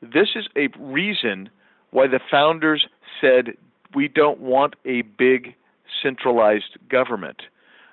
[0.00, 1.48] this is a reason
[1.90, 2.86] why the founders
[3.20, 3.54] said
[3.94, 5.54] we don't want a big
[6.02, 7.42] centralized government.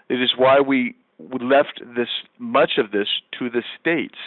[0.09, 2.07] It is why we left this
[2.37, 3.07] much of this
[3.37, 4.17] to the states,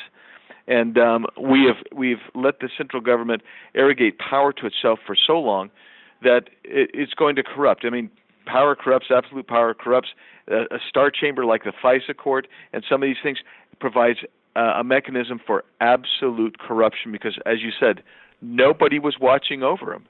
[0.66, 3.42] and um, we have we've let the central government
[3.74, 5.70] arrogate power to itself for so long
[6.22, 7.84] that it, it's going to corrupt.
[7.84, 8.10] I mean,
[8.46, 9.06] power corrupts.
[9.10, 10.10] Absolute power corrupts.
[10.48, 13.38] A, star chamber like the FISA court and some of these things
[13.78, 14.18] provides
[14.56, 18.02] uh, a mechanism for absolute corruption because, as you said,
[18.40, 20.04] nobody was watching over him.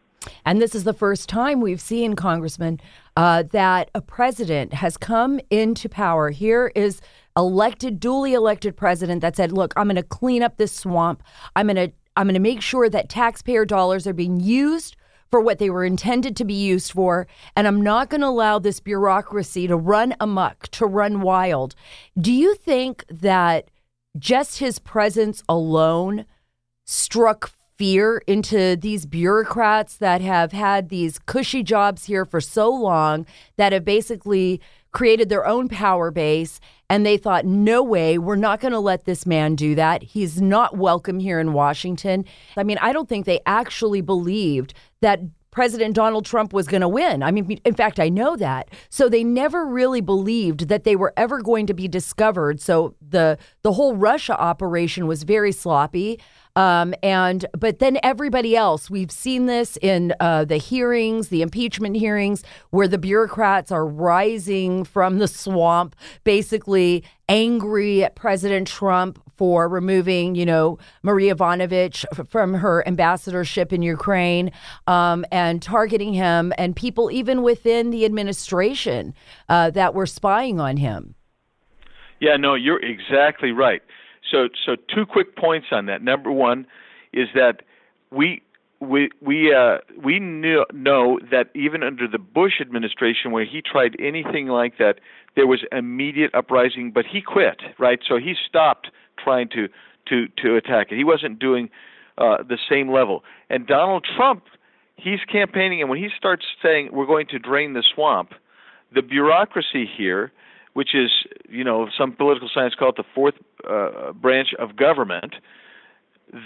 [0.45, 2.81] And this is the first time we've seen, Congressman,
[3.17, 6.31] uh, that a president has come into power.
[6.31, 7.01] Here is
[7.37, 11.23] elected, duly elected president that said, "Look, I'm going to clean up this swamp.
[11.57, 14.97] I'm going to I'm going to make sure that taxpayer dollars are being used."
[15.31, 18.59] For what they were intended to be used for, and I'm not going to allow
[18.59, 21.75] this bureaucracy to run amok, to run wild.
[22.21, 23.71] Do you think that
[24.19, 26.27] just his presence alone
[26.85, 33.27] struck fear into these bureaucrats that have had these cushy jobs here for so long
[33.57, 34.61] that have basically
[34.93, 39.05] created their own power base and they thought no way we're not going to let
[39.05, 42.25] this man do that he's not welcome here in Washington
[42.57, 45.21] i mean i don't think they actually believed that
[45.53, 47.23] President Donald Trump was going to win.
[47.23, 48.71] I mean, in fact, I know that.
[48.89, 52.59] So they never really believed that they were ever going to be discovered.
[52.61, 56.19] So the the whole Russia operation was very sloppy.
[56.55, 61.97] Um, and but then everybody else, we've seen this in uh, the hearings, the impeachment
[61.97, 69.67] hearings, where the bureaucrats are rising from the swamp, basically angry at President Trump for
[69.67, 74.53] removing, you know, Marie Yovanovitch from her ambassadorship in Ukraine
[74.87, 79.15] um, and targeting him, and people even within the administration
[79.49, 81.15] uh, that were spying on him.
[82.21, 83.83] Yeah, no, you're exactly right.
[84.33, 86.03] So, so two quick points on that.
[86.03, 86.67] Number one
[87.13, 87.63] is that
[88.11, 88.43] we
[88.81, 93.95] we we uh, we knew, know that even under the Bush administration, where he tried
[94.01, 94.97] anything like that,
[95.37, 96.91] there was immediate uprising.
[96.91, 98.01] But he quit, right?
[98.09, 98.89] So he stopped
[99.23, 99.69] trying to
[100.09, 100.97] to to attack it.
[100.97, 101.71] He wasn't doing
[102.19, 103.23] uh, the same level.
[103.51, 104.45] And Donald Trump,
[104.97, 108.33] he's campaigning, and when he starts saying we're going to drain the swamp,
[108.95, 110.33] the bureaucracy here
[110.75, 111.11] which is,
[111.49, 113.35] you know, some political science call it the fourth
[113.69, 115.35] uh, branch of government,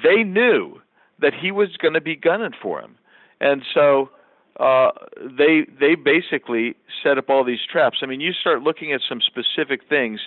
[0.02, 0.80] they knew
[1.20, 2.96] that he was going to be gunning for him,
[3.40, 4.10] and so
[4.58, 7.98] uh, they they basically set up all these traps.
[8.02, 10.20] I mean, you start looking at some specific things.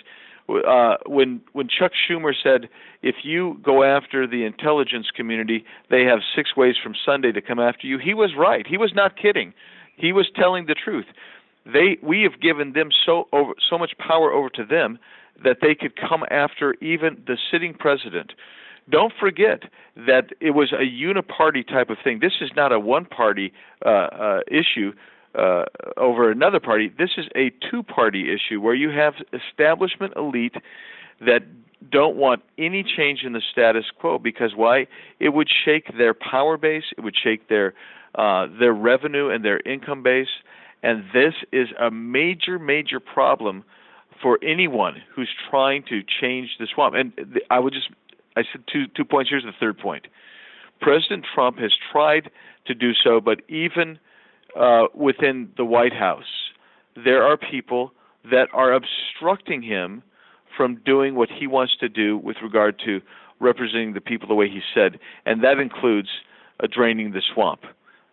[0.48, 2.68] Uh, when when Chuck Schumer said,
[3.02, 7.60] if you go after the intelligence community, they have six ways from Sunday to come
[7.60, 7.98] after you.
[7.98, 8.66] He was right.
[8.66, 9.52] He was not kidding.
[9.96, 11.06] He was telling the truth
[11.72, 14.98] they we have given them so over so much power over to them
[15.42, 18.32] that they could come after even the sitting president.
[18.90, 19.62] Don't forget
[19.96, 22.18] that it was a uniparty type of thing.
[22.20, 23.52] This is not a one-party
[23.84, 24.92] uh, uh, issue.
[25.34, 25.64] uh,
[25.96, 26.90] over another party.
[26.98, 30.56] This is a two-party issue where you have establishment elite
[31.20, 31.42] that
[31.88, 34.86] don't want any change in the status quo because why?
[35.18, 36.84] It would shake their power base.
[36.96, 37.74] It would shake their
[38.16, 40.28] uh, their revenue and their income base.
[40.82, 43.64] And this is a major, major problem
[44.22, 46.94] for anyone who's trying to change the swamp.
[46.94, 47.12] And
[47.50, 47.90] I would just,
[48.36, 49.30] I said two two points.
[49.30, 50.06] Here's the third point.
[50.80, 52.30] President Trump has tried
[52.66, 53.98] to do so, but even
[54.58, 56.50] uh, within the White House,
[56.96, 57.92] there are people
[58.30, 60.02] that are obstructing him
[60.56, 63.00] from doing what he wants to do with regard to
[63.40, 66.08] representing the people the way he said, and that includes
[66.62, 67.60] uh, draining the swamp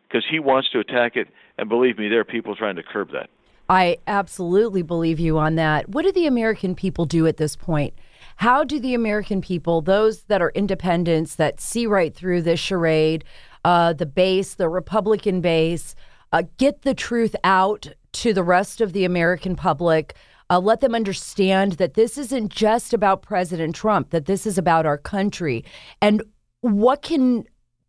[0.07, 1.27] because he wants to attack it.
[1.57, 3.29] And believe me, there are people trying to curb that.
[3.69, 5.89] I absolutely believe you on that.
[5.89, 7.93] What do the American people do at this point?
[8.37, 13.25] How do the American people, those that are independents, that see right through this charade,
[13.65, 15.95] uh, the base, the Republican base,
[16.31, 20.15] uh, get the truth out to the rest of the American public?
[20.49, 24.85] Uh, let them understand that this isn't just about President Trump, that this is about
[24.85, 25.65] our country.
[26.01, 26.23] And
[26.61, 27.45] what can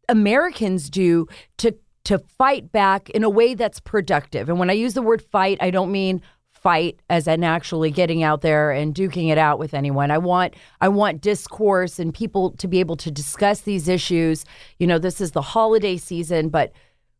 [0.08, 1.28] Americans do
[1.58, 1.76] to
[2.08, 4.48] to fight back in a way that's productive.
[4.48, 8.22] And when I use the word fight, I don't mean fight as in actually getting
[8.22, 10.10] out there and duking it out with anyone.
[10.10, 14.46] I want I want discourse and people to be able to discuss these issues.
[14.78, 16.72] You know, this is the holiday season, but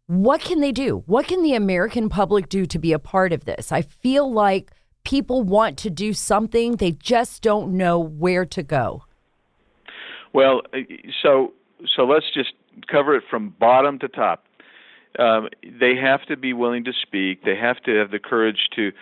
[0.06, 1.02] what can they do?
[1.04, 3.70] What can the American public do to be a part of this?
[3.70, 4.70] I feel like
[5.04, 9.04] people want to do something, they just don't know where to go.
[10.32, 10.78] Well, uh,
[11.22, 11.52] so
[11.94, 12.54] so let's just
[12.90, 14.47] cover it from bottom to top
[15.18, 17.44] um, they have to be willing to speak.
[17.44, 18.92] They have to have the courage to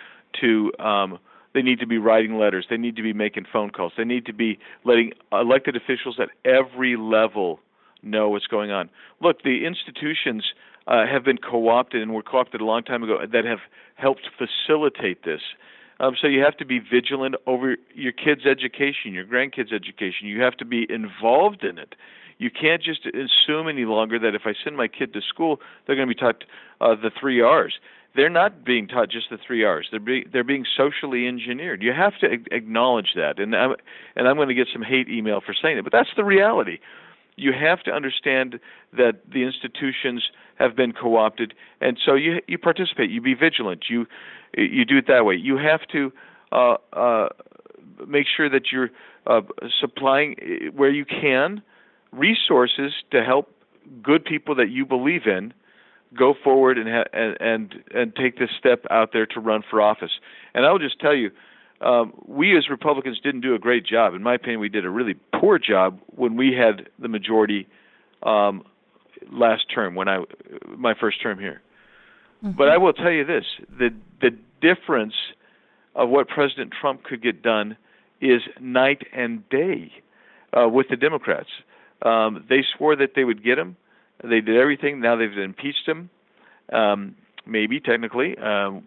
[0.41, 0.71] to.
[0.79, 1.19] Um,
[1.53, 2.67] they need to be writing letters.
[2.69, 3.93] They need to be making phone calls.
[3.97, 7.59] They need to be letting elected officials at every level
[8.03, 8.89] know what's going on.
[9.21, 10.43] Look, the institutions
[10.85, 13.59] uh, have been co-opted and were co-opted a long time ago that have
[13.95, 15.41] helped facilitate this.
[15.99, 20.27] Um, so you have to be vigilant over your kids' education, your grandkids' education.
[20.27, 21.95] You have to be involved in it.
[22.39, 25.95] You can't just assume any longer that if I send my kid to school, they're
[25.95, 26.43] going to be taught
[26.81, 27.73] uh, the three R's.
[28.15, 29.87] They're not being taught just the three R's.
[29.91, 31.81] They're be, they're being socially engineered.
[31.83, 33.75] You have to acknowledge that, and I'm,
[34.15, 36.79] and I'm going to get some hate email for saying it, but that's the reality.
[37.35, 38.59] You have to understand
[38.93, 40.23] that the institutions
[40.57, 43.11] have been co-opted, and so you you participate.
[43.11, 43.85] You be vigilant.
[43.89, 44.07] You
[44.57, 45.35] you do it that way.
[45.35, 46.11] You have to
[46.51, 47.29] uh, uh,
[48.07, 48.89] make sure that you're
[49.27, 49.41] uh,
[49.79, 51.61] supplying uh, where you can
[52.11, 53.51] resources to help
[54.01, 55.53] good people that you believe in
[56.17, 59.81] go forward and ha- and, and and take this step out there to run for
[59.81, 60.11] office.
[60.53, 61.31] And I will just tell you,
[61.81, 64.13] um, we as Republicans didn't do a great job.
[64.13, 67.67] In my opinion, we did a really poor job when we had the majority
[68.23, 68.63] um,
[69.31, 70.23] last term, when I
[70.75, 71.61] my first term here.
[72.43, 72.57] Mm-hmm.
[72.57, 73.89] But I will tell you this: the
[74.21, 75.15] the difference
[75.95, 77.75] of what President Trump could get done
[78.21, 79.91] is night and day
[80.53, 81.49] uh, with the Democrats.
[82.01, 83.75] Um, they swore that they would get him.
[84.23, 84.99] They did everything.
[84.99, 86.09] Now they've impeached him.
[86.71, 88.83] Um, maybe technically, um,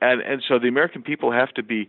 [0.00, 1.88] and and so the American people have to be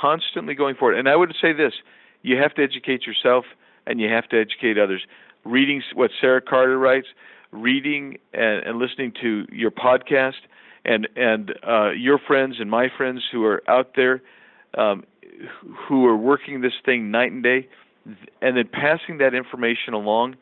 [0.00, 0.98] constantly going forward.
[0.98, 1.74] And I would say this:
[2.22, 3.44] you have to educate yourself,
[3.86, 5.02] and you have to educate others.
[5.44, 7.06] Reading what Sara Carter writes,
[7.52, 10.40] reading and, and listening to your podcast,
[10.84, 14.22] and and uh, your friends and my friends who are out there,
[14.78, 15.04] um,
[15.86, 17.68] who are working this thing night and day
[18.40, 20.36] and then passing that information along,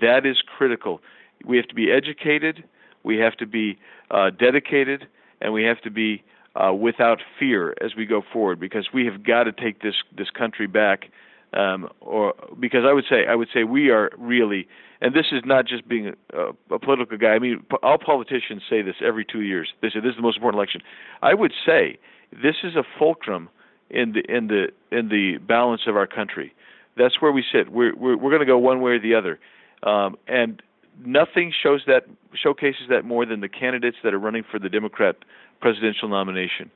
[0.00, 1.00] that is critical.
[1.44, 2.64] We have to be educated,
[3.04, 3.78] we have to be
[4.10, 5.06] uh, dedicated,
[5.40, 6.22] and we have to be
[6.54, 10.30] uh, without fear as we go forward because we have got to take this this
[10.30, 11.06] country back.
[11.54, 14.68] Um, or because I would say I would say we are really,
[15.00, 17.28] and this is not just being a, a political guy.
[17.28, 19.72] I mean, all politicians say this every two years.
[19.80, 20.82] They say this is the most important election.
[21.22, 21.98] I would say
[22.32, 23.48] this is a fulcrum
[23.88, 26.52] in the in the in the balance of our country.
[26.98, 27.70] That's where we sit.
[27.70, 29.38] We're we're, we're going to go one way or the other,
[29.82, 30.62] um, and
[31.04, 35.16] nothing shows that showcases that more than the candidates that are running for the Democrat
[35.60, 36.70] presidential nomination.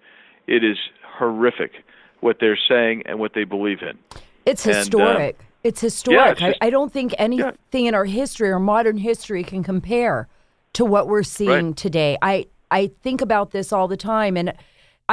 [0.46, 0.76] It is
[1.18, 1.72] horrific
[2.20, 3.98] what they're saying and what they believe in.
[4.46, 5.36] It's historic.
[5.38, 6.18] And, uh, it's historic.
[6.18, 7.88] Yeah, it's just, I, I, don't think anything yeah.
[7.88, 10.28] in our history or modern history can compare
[10.72, 11.76] to what we're seeing right.
[11.76, 12.18] today.
[12.22, 14.54] I I think about this all the time, and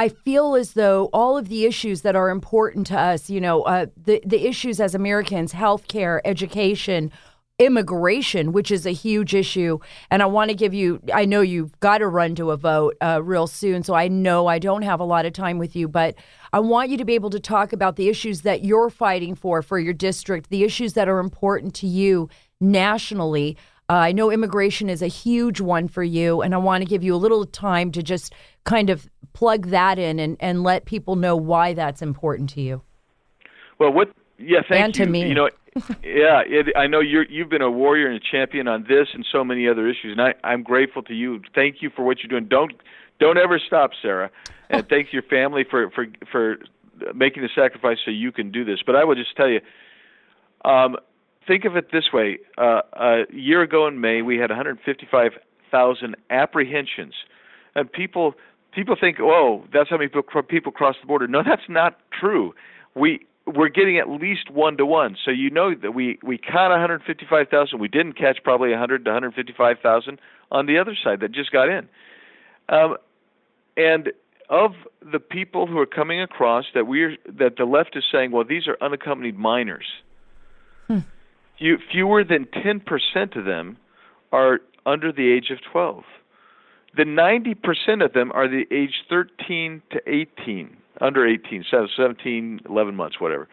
[0.00, 3.64] I feel as though all of the issues that are important to us, you know,
[3.64, 7.12] uh, the the issues as Americans, healthcare, education,
[7.58, 9.78] immigration, which is a huge issue.
[10.10, 12.96] And I want to give you, I know you've got to run to a vote
[13.02, 15.86] uh, real soon, so I know I don't have a lot of time with you,
[15.86, 16.14] but
[16.54, 19.60] I want you to be able to talk about the issues that you're fighting for
[19.60, 23.58] for your district, the issues that are important to you nationally.
[23.90, 27.02] Uh, I know immigration is a huge one for you, and I want to give
[27.02, 28.32] you a little time to just
[28.62, 32.82] kind of plug that in and, and let people know why that's important to you.
[33.80, 34.12] Well, what?
[34.38, 35.04] Yeah, thank and you.
[35.06, 35.26] to me.
[35.26, 35.50] You know,
[36.04, 39.26] yeah, it, I know you're you've been a warrior and a champion on this and
[39.32, 41.40] so many other issues, and I, I'm grateful to you.
[41.52, 42.48] Thank you for what you're doing.
[42.48, 42.70] Don't
[43.18, 44.30] don't ever stop, Sara,
[44.68, 46.58] and thank your family for for for
[47.12, 48.78] making the sacrifice so you can do this.
[48.86, 49.60] But I will just tell you,
[50.64, 50.96] um,
[51.50, 57.14] think of it this way: uh, a year ago in May, we had 155,000 apprehensions,
[57.74, 58.34] and people
[58.72, 62.54] people think, "Oh, that's how many people cross the border." No, that's not true.
[62.94, 65.16] We we're getting at least one to one.
[65.24, 67.80] So you know that we we caught 155,000.
[67.80, 70.20] We didn't catch probably 100 to 155,000
[70.52, 71.88] on the other side that just got in.
[72.68, 72.96] Um,
[73.76, 74.12] and
[74.48, 78.44] of the people who are coming across that we're that the left is saying, well,
[78.44, 79.86] these are unaccompanied minors.
[81.60, 83.76] You, fewer than 10% of them
[84.32, 86.02] are under the age of 12.
[86.96, 93.20] The 90% of them are the age 13 to 18 under 18, 17, 11 months,
[93.20, 93.48] whatever.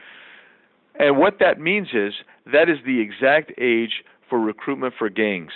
[1.00, 2.14] And what that means is
[2.52, 5.52] that is the exact age for recruitment for gangs.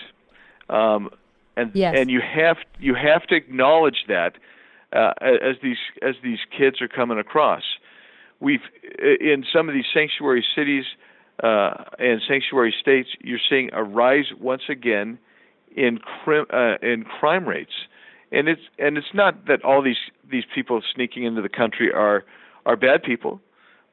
[0.70, 1.10] Um,
[1.58, 1.96] and yes.
[1.98, 4.36] and you have you have to acknowledge that
[4.94, 7.64] uh, as these as these kids are coming across.
[8.40, 8.62] We've
[9.00, 10.86] in some of these sanctuary cities
[11.42, 15.18] uh, and sanctuary states, you're seeing a rise once again
[15.76, 17.74] in crim, uh, in crime rates
[18.32, 19.98] and it's and it's not that all these
[20.30, 22.24] these people sneaking into the country are
[22.66, 23.42] are bad people,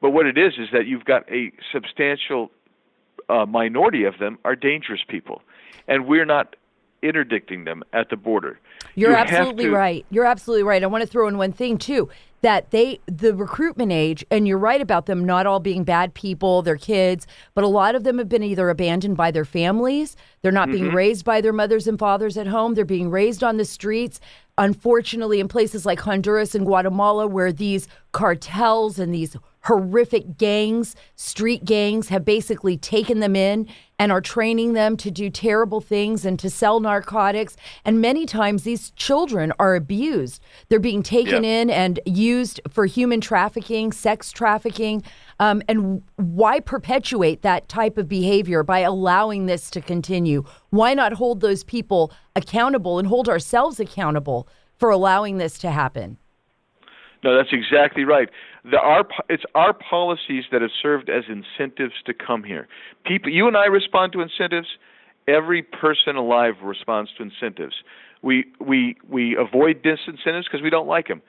[0.01, 2.51] but what it is is that you've got a substantial
[3.27, 5.41] uh, minority of them are dangerous people,
[5.87, 6.55] and we're not
[7.01, 8.59] interdicting them at the border.
[8.95, 10.05] You're you absolutely to, right.
[10.09, 10.83] You're absolutely right.
[10.83, 12.09] I want to throw in one thing too
[12.41, 16.61] that they the recruitment age and you're right about them not all being bad people
[16.61, 20.51] their kids but a lot of them have been either abandoned by their families they're
[20.51, 20.83] not mm-hmm.
[20.83, 24.19] being raised by their mothers and fathers at home they're being raised on the streets
[24.59, 31.65] unfortunately in places like Honduras and Guatemala where these cartels and these horrific gangs, street
[31.65, 36.39] gangs, have basically taken them in and are training them to do terrible things and
[36.39, 37.57] to sell narcotics.
[37.83, 40.41] And many times these children are abused.
[40.69, 41.61] They're being taken yeah.
[41.61, 45.03] in and used for human trafficking, sex trafficking.
[45.39, 50.45] Um, and why perpetuate that type of behavior by allowing this to continue?
[50.69, 54.47] Why not hold those people accountable and hold ourselves accountable
[54.77, 56.17] for allowing this to happen?
[57.21, 58.29] No, that's exactly right.
[58.63, 62.67] The, our, it's our policies that have served as incentives to come here.
[63.05, 64.67] People, you and I respond to incentives.
[65.27, 67.75] Every person alive responds to incentives.
[68.21, 71.21] We we we avoid disincentives because we don't like them.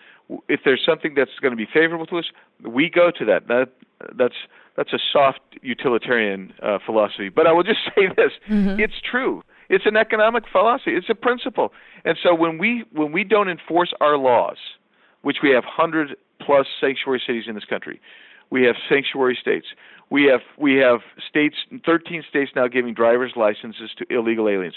[0.49, 2.24] If there's something that's going to be favorable to us,
[2.64, 3.47] we go to that.
[3.47, 3.68] That
[4.16, 4.35] that's
[4.76, 7.28] that's a soft utilitarian uh, philosophy.
[7.28, 8.81] But I will just say this: mm-hmm.
[8.81, 9.43] it's true.
[9.68, 10.97] It's an economic philosophy.
[10.97, 11.72] It's a principle.
[12.05, 14.57] And so when we when we don't enforce our laws,
[15.22, 18.01] which we have hundred plus sanctuary cities in this country.
[18.51, 19.68] We have sanctuary states.
[20.11, 24.74] We have we have states, 13 states now giving driver's licenses to illegal aliens.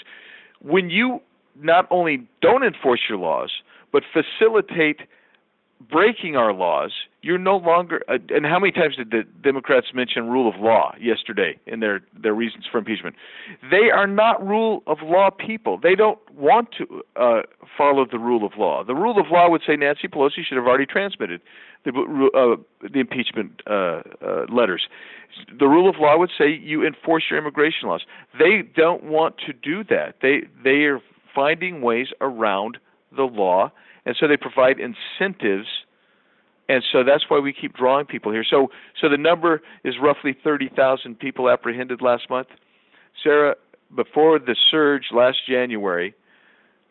[0.60, 1.20] When you
[1.60, 3.50] not only don't enforce your laws,
[3.92, 5.00] but facilitate
[5.90, 8.02] breaking our laws, you're no longer.
[8.08, 12.00] Uh, and how many times did the Democrats mention rule of law yesterday in their
[12.20, 13.16] their reasons for impeachment?
[13.70, 15.78] They are not rule of law people.
[15.82, 17.42] They don't want to uh,
[17.76, 18.84] follow the rule of law.
[18.84, 21.40] The rule of law would say Nancy Pelosi should have already transmitted
[21.84, 21.90] the
[22.34, 24.88] uh, the impeachment uh, uh, letters.
[25.58, 28.02] The rule of law would say you enforce your immigration laws.
[28.38, 30.16] They don't want to do that.
[30.22, 31.00] They they are
[31.34, 32.78] finding ways around
[33.16, 33.72] the law
[34.06, 35.68] and so they provide incentives
[36.68, 38.44] and so that's why we keep drawing people here.
[38.48, 42.48] So, so the number is roughly 30,000 people apprehended last month.
[43.22, 43.56] Sara,
[43.94, 46.14] before the surge last January,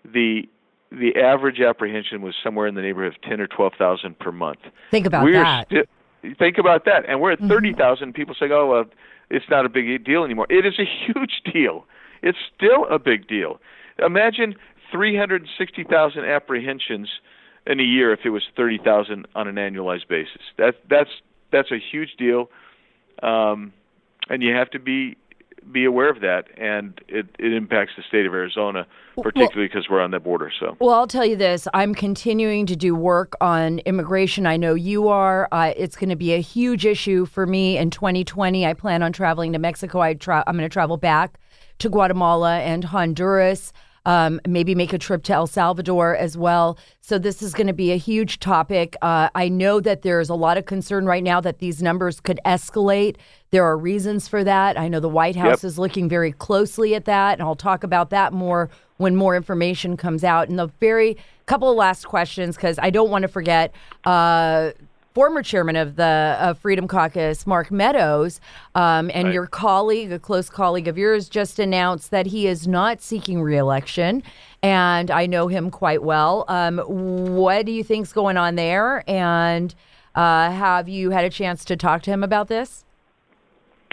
[0.05, 0.43] the
[0.91, 4.59] the average apprehension was somewhere in the neighborhood of 10 or 12,000 per month.
[4.91, 5.67] Think about we're that.
[5.67, 7.49] Sti- think about that, and we're at mm-hmm.
[7.49, 8.13] 30,000.
[8.13, 8.85] People saying, "Oh, well,
[9.31, 11.85] it's not a big deal anymore." It is a huge deal.
[12.21, 13.59] It's still a big deal.
[13.97, 14.55] Imagine
[14.93, 17.09] 360,000 apprehensions
[17.65, 20.41] in a year if it was 30,000 on an annualized basis.
[20.57, 21.09] That that's
[21.51, 22.49] that's a huge deal,
[23.21, 23.73] um,
[24.29, 25.17] and you have to be
[25.71, 28.85] be aware of that, and it, it impacts the state of Arizona,
[29.15, 30.51] particularly because well, we're on the border.
[30.59, 34.45] So, well, I'll tell you this: I'm continuing to do work on immigration.
[34.45, 35.47] I know you are.
[35.51, 38.65] Uh, it's going to be a huge issue for me in 2020.
[38.65, 40.01] I plan on traveling to Mexico.
[40.01, 41.39] I tra- I'm going to travel back
[41.79, 43.71] to Guatemala and Honduras.
[44.05, 46.77] Um, maybe make a trip to El Salvador as well.
[47.01, 48.95] So this is going to be a huge topic.
[49.01, 52.39] Uh, I know that there's a lot of concern right now that these numbers could
[52.45, 53.15] escalate.
[53.51, 54.77] There are reasons for that.
[54.79, 55.69] I know the White House yep.
[55.69, 59.97] is looking very closely at that, and I'll talk about that more when more information
[59.97, 60.49] comes out.
[60.49, 63.73] And the very couple of last questions because I don't want to forget.
[64.05, 64.71] Uh,
[65.13, 68.41] former chairman of the uh, Freedom Caucus, Mark Meadows,
[68.75, 69.33] um, and right.
[69.33, 74.23] your colleague, a close colleague of yours, just announced that he is not seeking reelection.
[74.61, 76.45] And I know him quite well.
[76.47, 79.03] Um, what do you think's going on there?
[79.09, 79.73] And
[80.15, 82.85] uh, have you had a chance to talk to him about this?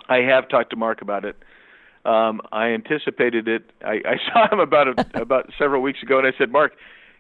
[0.08, 1.36] I have talked to Mark about it.
[2.04, 3.70] Um, I anticipated it.
[3.84, 6.72] I, I saw him about a, about several weeks ago, and I said, Mark,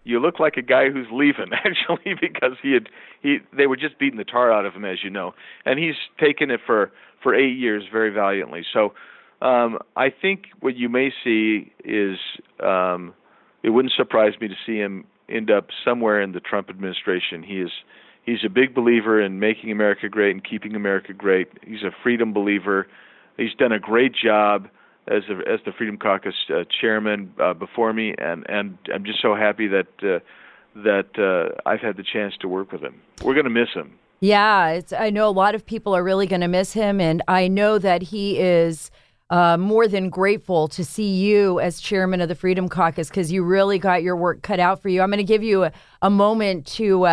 [0.04, 2.88] you look like a guy who's leaving actually because he had
[3.22, 5.34] he they were just beating the tar out of him as you know.
[5.64, 6.90] And he's taken it for
[7.22, 8.64] for 8 years very valiantly.
[8.72, 8.94] So
[9.42, 12.18] um I think what you may see is
[12.60, 13.14] um
[13.62, 17.42] it wouldn't surprise me to see him end up somewhere in the Trump administration.
[17.42, 17.70] He is
[18.24, 21.48] he's a big believer in making America great and keeping America great.
[21.62, 22.86] He's a freedom believer.
[23.36, 24.68] He's done a great job
[25.10, 29.20] as a, as the Freedom Caucus uh, chairman uh, before me, and and I'm just
[29.20, 30.20] so happy that uh,
[30.76, 32.94] that uh, I've had the chance to work with him.
[33.22, 33.98] We're going to miss him.
[34.20, 37.48] Yeah, I know a lot of people are really going to miss him, and I
[37.48, 38.90] know that he is.
[39.32, 43.44] Uh, more than grateful to see you as chairman of the Freedom Caucus because you
[43.44, 45.02] really got your work cut out for you.
[45.02, 47.06] I'm going to give you a, a moment to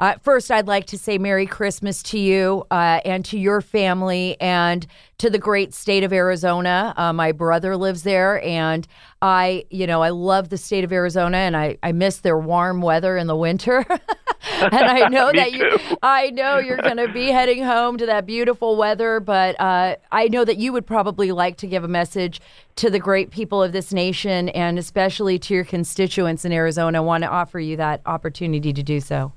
[0.00, 4.40] uh, first, I'd like to say Merry Christmas to you uh, and to your family
[4.40, 4.86] and
[5.18, 6.94] to the great state of Arizona.
[6.96, 8.88] Uh, my brother lives there, and
[9.20, 12.80] I, you know, I love the state of Arizona, and I, I miss their warm
[12.80, 13.84] weather in the winter.
[13.90, 18.24] and I know that you, I know you're going to be heading home to that
[18.24, 22.40] beautiful weather, but uh, I know that you would probably like to give a message
[22.76, 26.96] to the great people of this nation, and especially to your constituents in Arizona.
[26.96, 29.34] I want to offer you that opportunity to do so.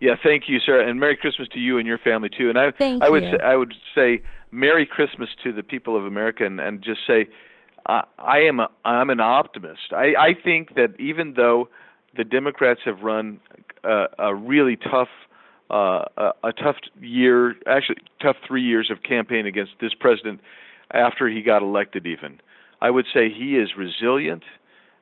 [0.00, 2.48] Yeah, thank you, sir, and Merry Christmas to you and your family too.
[2.48, 3.32] And I, thank I would, you.
[3.32, 7.28] say, I would say Merry Christmas to the people of America, and, and just say,
[7.86, 9.92] I, I am, a, I'm an optimist.
[9.92, 11.68] I, I think that even though
[12.16, 13.40] the Democrats have run
[13.84, 15.08] a, a really tough,
[15.70, 20.40] uh, a, a tough year, actually tough three years of campaign against this president
[20.92, 22.40] after he got elected, even,
[22.80, 24.44] I would say he is resilient.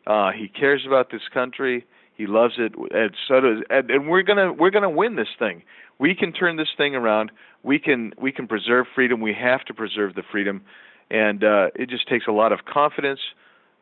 [0.09, 1.86] Uh, he cares about this country
[2.19, 3.62] he loves it, and so does.
[3.71, 5.62] And, and we're gonna we're gonna win this thing.
[6.01, 7.31] We can turn this thing around.
[7.62, 9.21] We can we can preserve freedom.
[9.21, 10.62] We have to preserve the freedom,
[11.11, 13.21] and uh, it just takes a lot of confidence,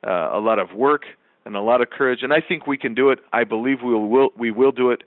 [0.07, 1.05] uh, a lot of work,
[1.47, 2.23] and a lot of courage.
[2.23, 3.21] And I think we can do it.
[3.33, 5.03] I believe we will we will do it.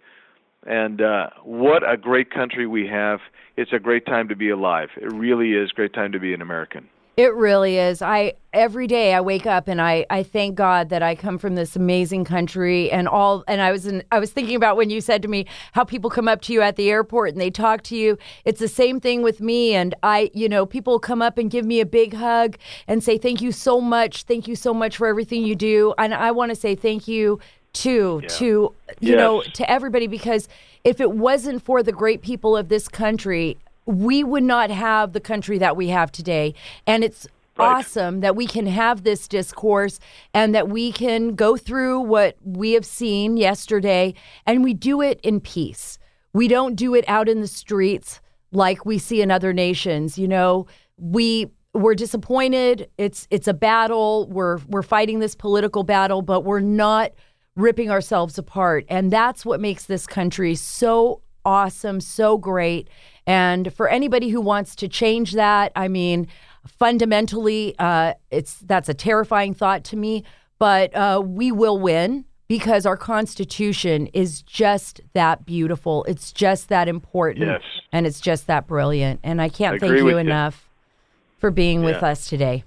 [0.66, 3.20] And uh, what a great country we have!
[3.58, 4.90] It's a great time to be alive.
[4.98, 6.90] It really is a great time to be an American.
[7.20, 8.02] It really is.
[8.02, 11.56] I every day I wake up and I I thank God that I come from
[11.56, 15.02] this amazing country and all and I was in I was thinking about when you
[15.02, 17.84] said to me how people come up to you at the airport and they talk
[17.84, 18.18] to you.
[18.46, 21.66] It's the same thing with me and I you know people come up and give
[21.66, 22.56] me a big hug
[22.88, 24.24] and say thank you so much.
[24.24, 25.94] Thank you so much for everything you do.
[25.98, 27.42] And I want to say thank you
[27.74, 28.30] to yeah.
[28.30, 29.18] to you yes.
[29.18, 30.48] know to everybody because
[30.86, 33.58] if it wasn't for the great people of this country
[33.90, 36.54] we would not have the country that we have today.
[36.86, 37.28] And it's
[37.58, 37.80] Right.
[37.80, 40.00] awesome that we can have this discourse
[40.34, 44.14] and that we can go through what we have seen yesterday
[44.46, 45.98] and we do it in peace.
[46.32, 48.22] We don't do it out in the streets
[48.54, 50.18] like we see in other nations.
[50.18, 50.68] You know,
[50.98, 52.90] we we're disappointed.
[52.98, 54.30] It's it's a battle.
[54.30, 57.12] We're we're fighting this political battle, but we're not
[57.58, 58.86] ripping ourselves apart.
[58.88, 62.90] And that's what makes this country so awesome, so great.
[63.26, 66.28] And for anybody who wants to change that, I mean,
[66.68, 70.24] fundamentally, uh, it's that's a terrifying thought to me.
[70.58, 76.04] But uh, we will win because our Constitution is just that beautiful.
[76.06, 77.62] It's just that important, yes.
[77.92, 79.22] and it's just that brilliant.
[79.24, 81.40] And I can't I thank you enough you.
[81.40, 81.86] for being yeah.
[81.86, 82.64] with us today.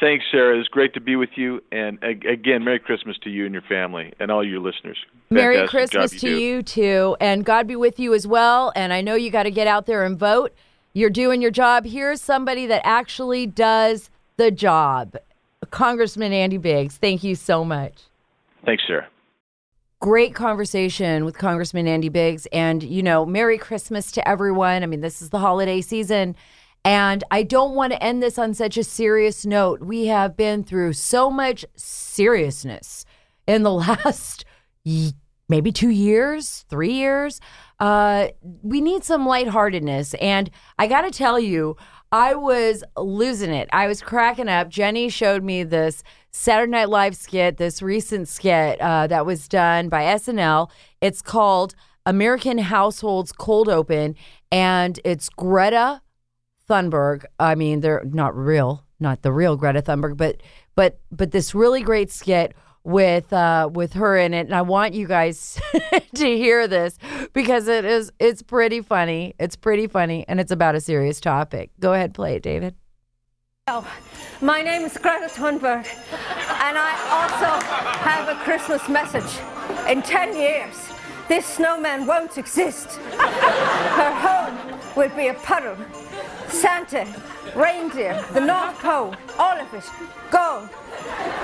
[0.00, 0.58] Thanks, Sara.
[0.58, 1.60] It's great to be with you.
[1.72, 4.96] And again, Merry Christmas to you and your family and all your listeners.
[5.28, 6.40] Merry Christmas you to do.
[6.40, 7.16] you too.
[7.20, 8.72] And God be with you as well.
[8.76, 10.54] And I know you got to get out there and vote.
[10.92, 11.84] You're doing your job.
[11.84, 15.16] Here's somebody that actually does the job.
[15.70, 18.04] Congressman Andy Biggs, thank you so much.
[18.64, 19.08] Thanks, Sara.
[20.00, 22.46] Great conversation with Congressman Andy Biggs.
[22.52, 24.84] And, you know, Merry Christmas to everyone.
[24.84, 26.36] I mean, this is the holiday season.
[26.84, 29.82] And I don't want to end this on such a serious note.
[29.82, 33.04] We have been through so much seriousness
[33.46, 34.44] in the last
[35.48, 37.40] maybe two years, three years.
[37.80, 38.28] Uh,
[38.62, 40.14] we need some lightheartedness.
[40.14, 41.76] And I got to tell you,
[42.10, 43.68] I was losing it.
[43.72, 44.68] I was cracking up.
[44.68, 49.88] Jenny showed me this Saturday Night Live skit, this recent skit uh, that was done
[49.88, 50.70] by SNL.
[51.00, 51.74] It's called
[52.06, 54.14] American Households Cold Open,
[54.50, 56.00] and it's Greta
[56.68, 57.24] Thunberg.
[57.38, 60.42] I mean, they're not real, not the real Greta Thunberg, but
[60.74, 62.54] but but this really great skit
[62.84, 65.60] with uh, with her in it, and I want you guys
[66.14, 66.98] to hear this
[67.32, 69.34] because it is it's pretty funny.
[69.38, 71.70] It's pretty funny, and it's about a serious topic.
[71.80, 72.74] Go ahead, play it, David.
[73.66, 73.84] Hello,
[74.40, 77.66] my name is Greta Thunberg, and I also
[77.98, 79.38] have a Christmas message.
[79.86, 80.88] In 10 years,
[81.28, 82.96] this snowman won't exist.
[83.18, 85.76] Her home will be a puddle.
[86.58, 87.06] Santa,
[87.54, 89.84] reindeer, the North Pole, all of it,
[90.28, 90.68] gone.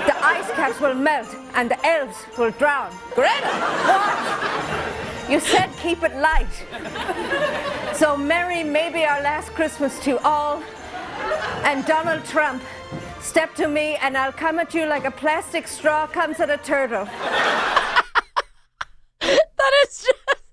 [0.05, 2.93] The ice caps will melt and the elves will drown.
[3.13, 3.47] Greta!
[3.87, 5.31] What?
[5.31, 6.51] You said keep it light.
[7.95, 10.61] So merry may be our last Christmas to all.
[11.63, 12.61] And Donald Trump,
[13.21, 16.57] step to me and I'll come at you like a plastic straw comes at a
[16.57, 17.05] turtle.
[19.21, 20.44] that is just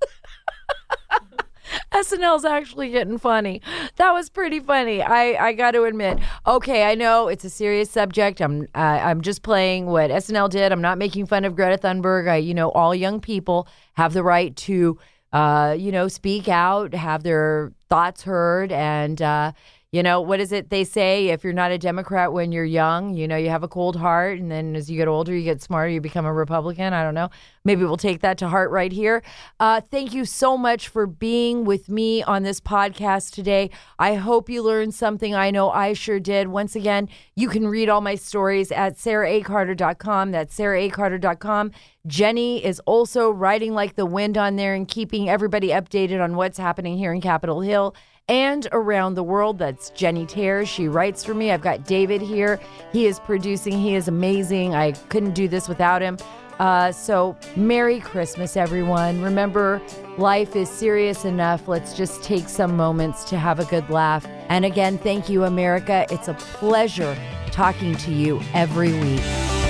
[1.93, 3.61] SNL's actually getting funny.
[3.97, 5.03] That was pretty funny.
[5.03, 6.18] I, I got to admit.
[6.47, 8.40] Okay, I know it's a serious subject.
[8.40, 10.72] I'm uh, I'm just playing what SNL did.
[10.72, 12.28] I'm not making fun of Greta Thunberg.
[12.28, 14.99] I, you know, all young people have the right to,
[15.32, 19.53] uh, you know, speak out, have their thoughts heard, and uh,
[19.93, 21.28] you know, what is it they say?
[21.28, 24.38] If you're not a Democrat when you're young, you know, you have a cold heart.
[24.38, 26.95] And then as you get older, you get smarter, you become a Republican.
[26.95, 27.28] I don't know.
[27.62, 29.22] Maybe we'll take that to heart right here.
[29.61, 33.68] Uh, thank you so much for being with me on this podcast today.
[33.99, 35.34] I hope you learned something.
[35.34, 36.49] I know I sure did.
[36.49, 40.30] Once again, you can read all my stories at saraacarter.com.
[40.30, 41.70] That's saraacarter.com.
[42.07, 46.57] Jenny is also riding like the wind on there and keeping everybody updated on what's
[46.57, 47.95] happening here in Capitol Hill
[48.29, 49.59] and around the world.
[49.59, 50.64] That's Jenny Terre.
[50.64, 51.51] She writes for me.
[51.51, 52.61] I've got David here.
[52.93, 53.79] He is producing.
[53.79, 54.75] He is amazing.
[54.75, 56.18] I couldn't do this without him.
[56.59, 59.20] Uh, so, Merry Christmas, everyone.
[59.20, 59.83] Remember,
[60.16, 61.66] life is serious enough.
[61.66, 64.27] Let's just take some moments to have a good laugh.
[64.49, 66.07] And again, thank you, America.
[66.11, 67.16] It's a pleasure
[67.51, 69.61] talking to you every week.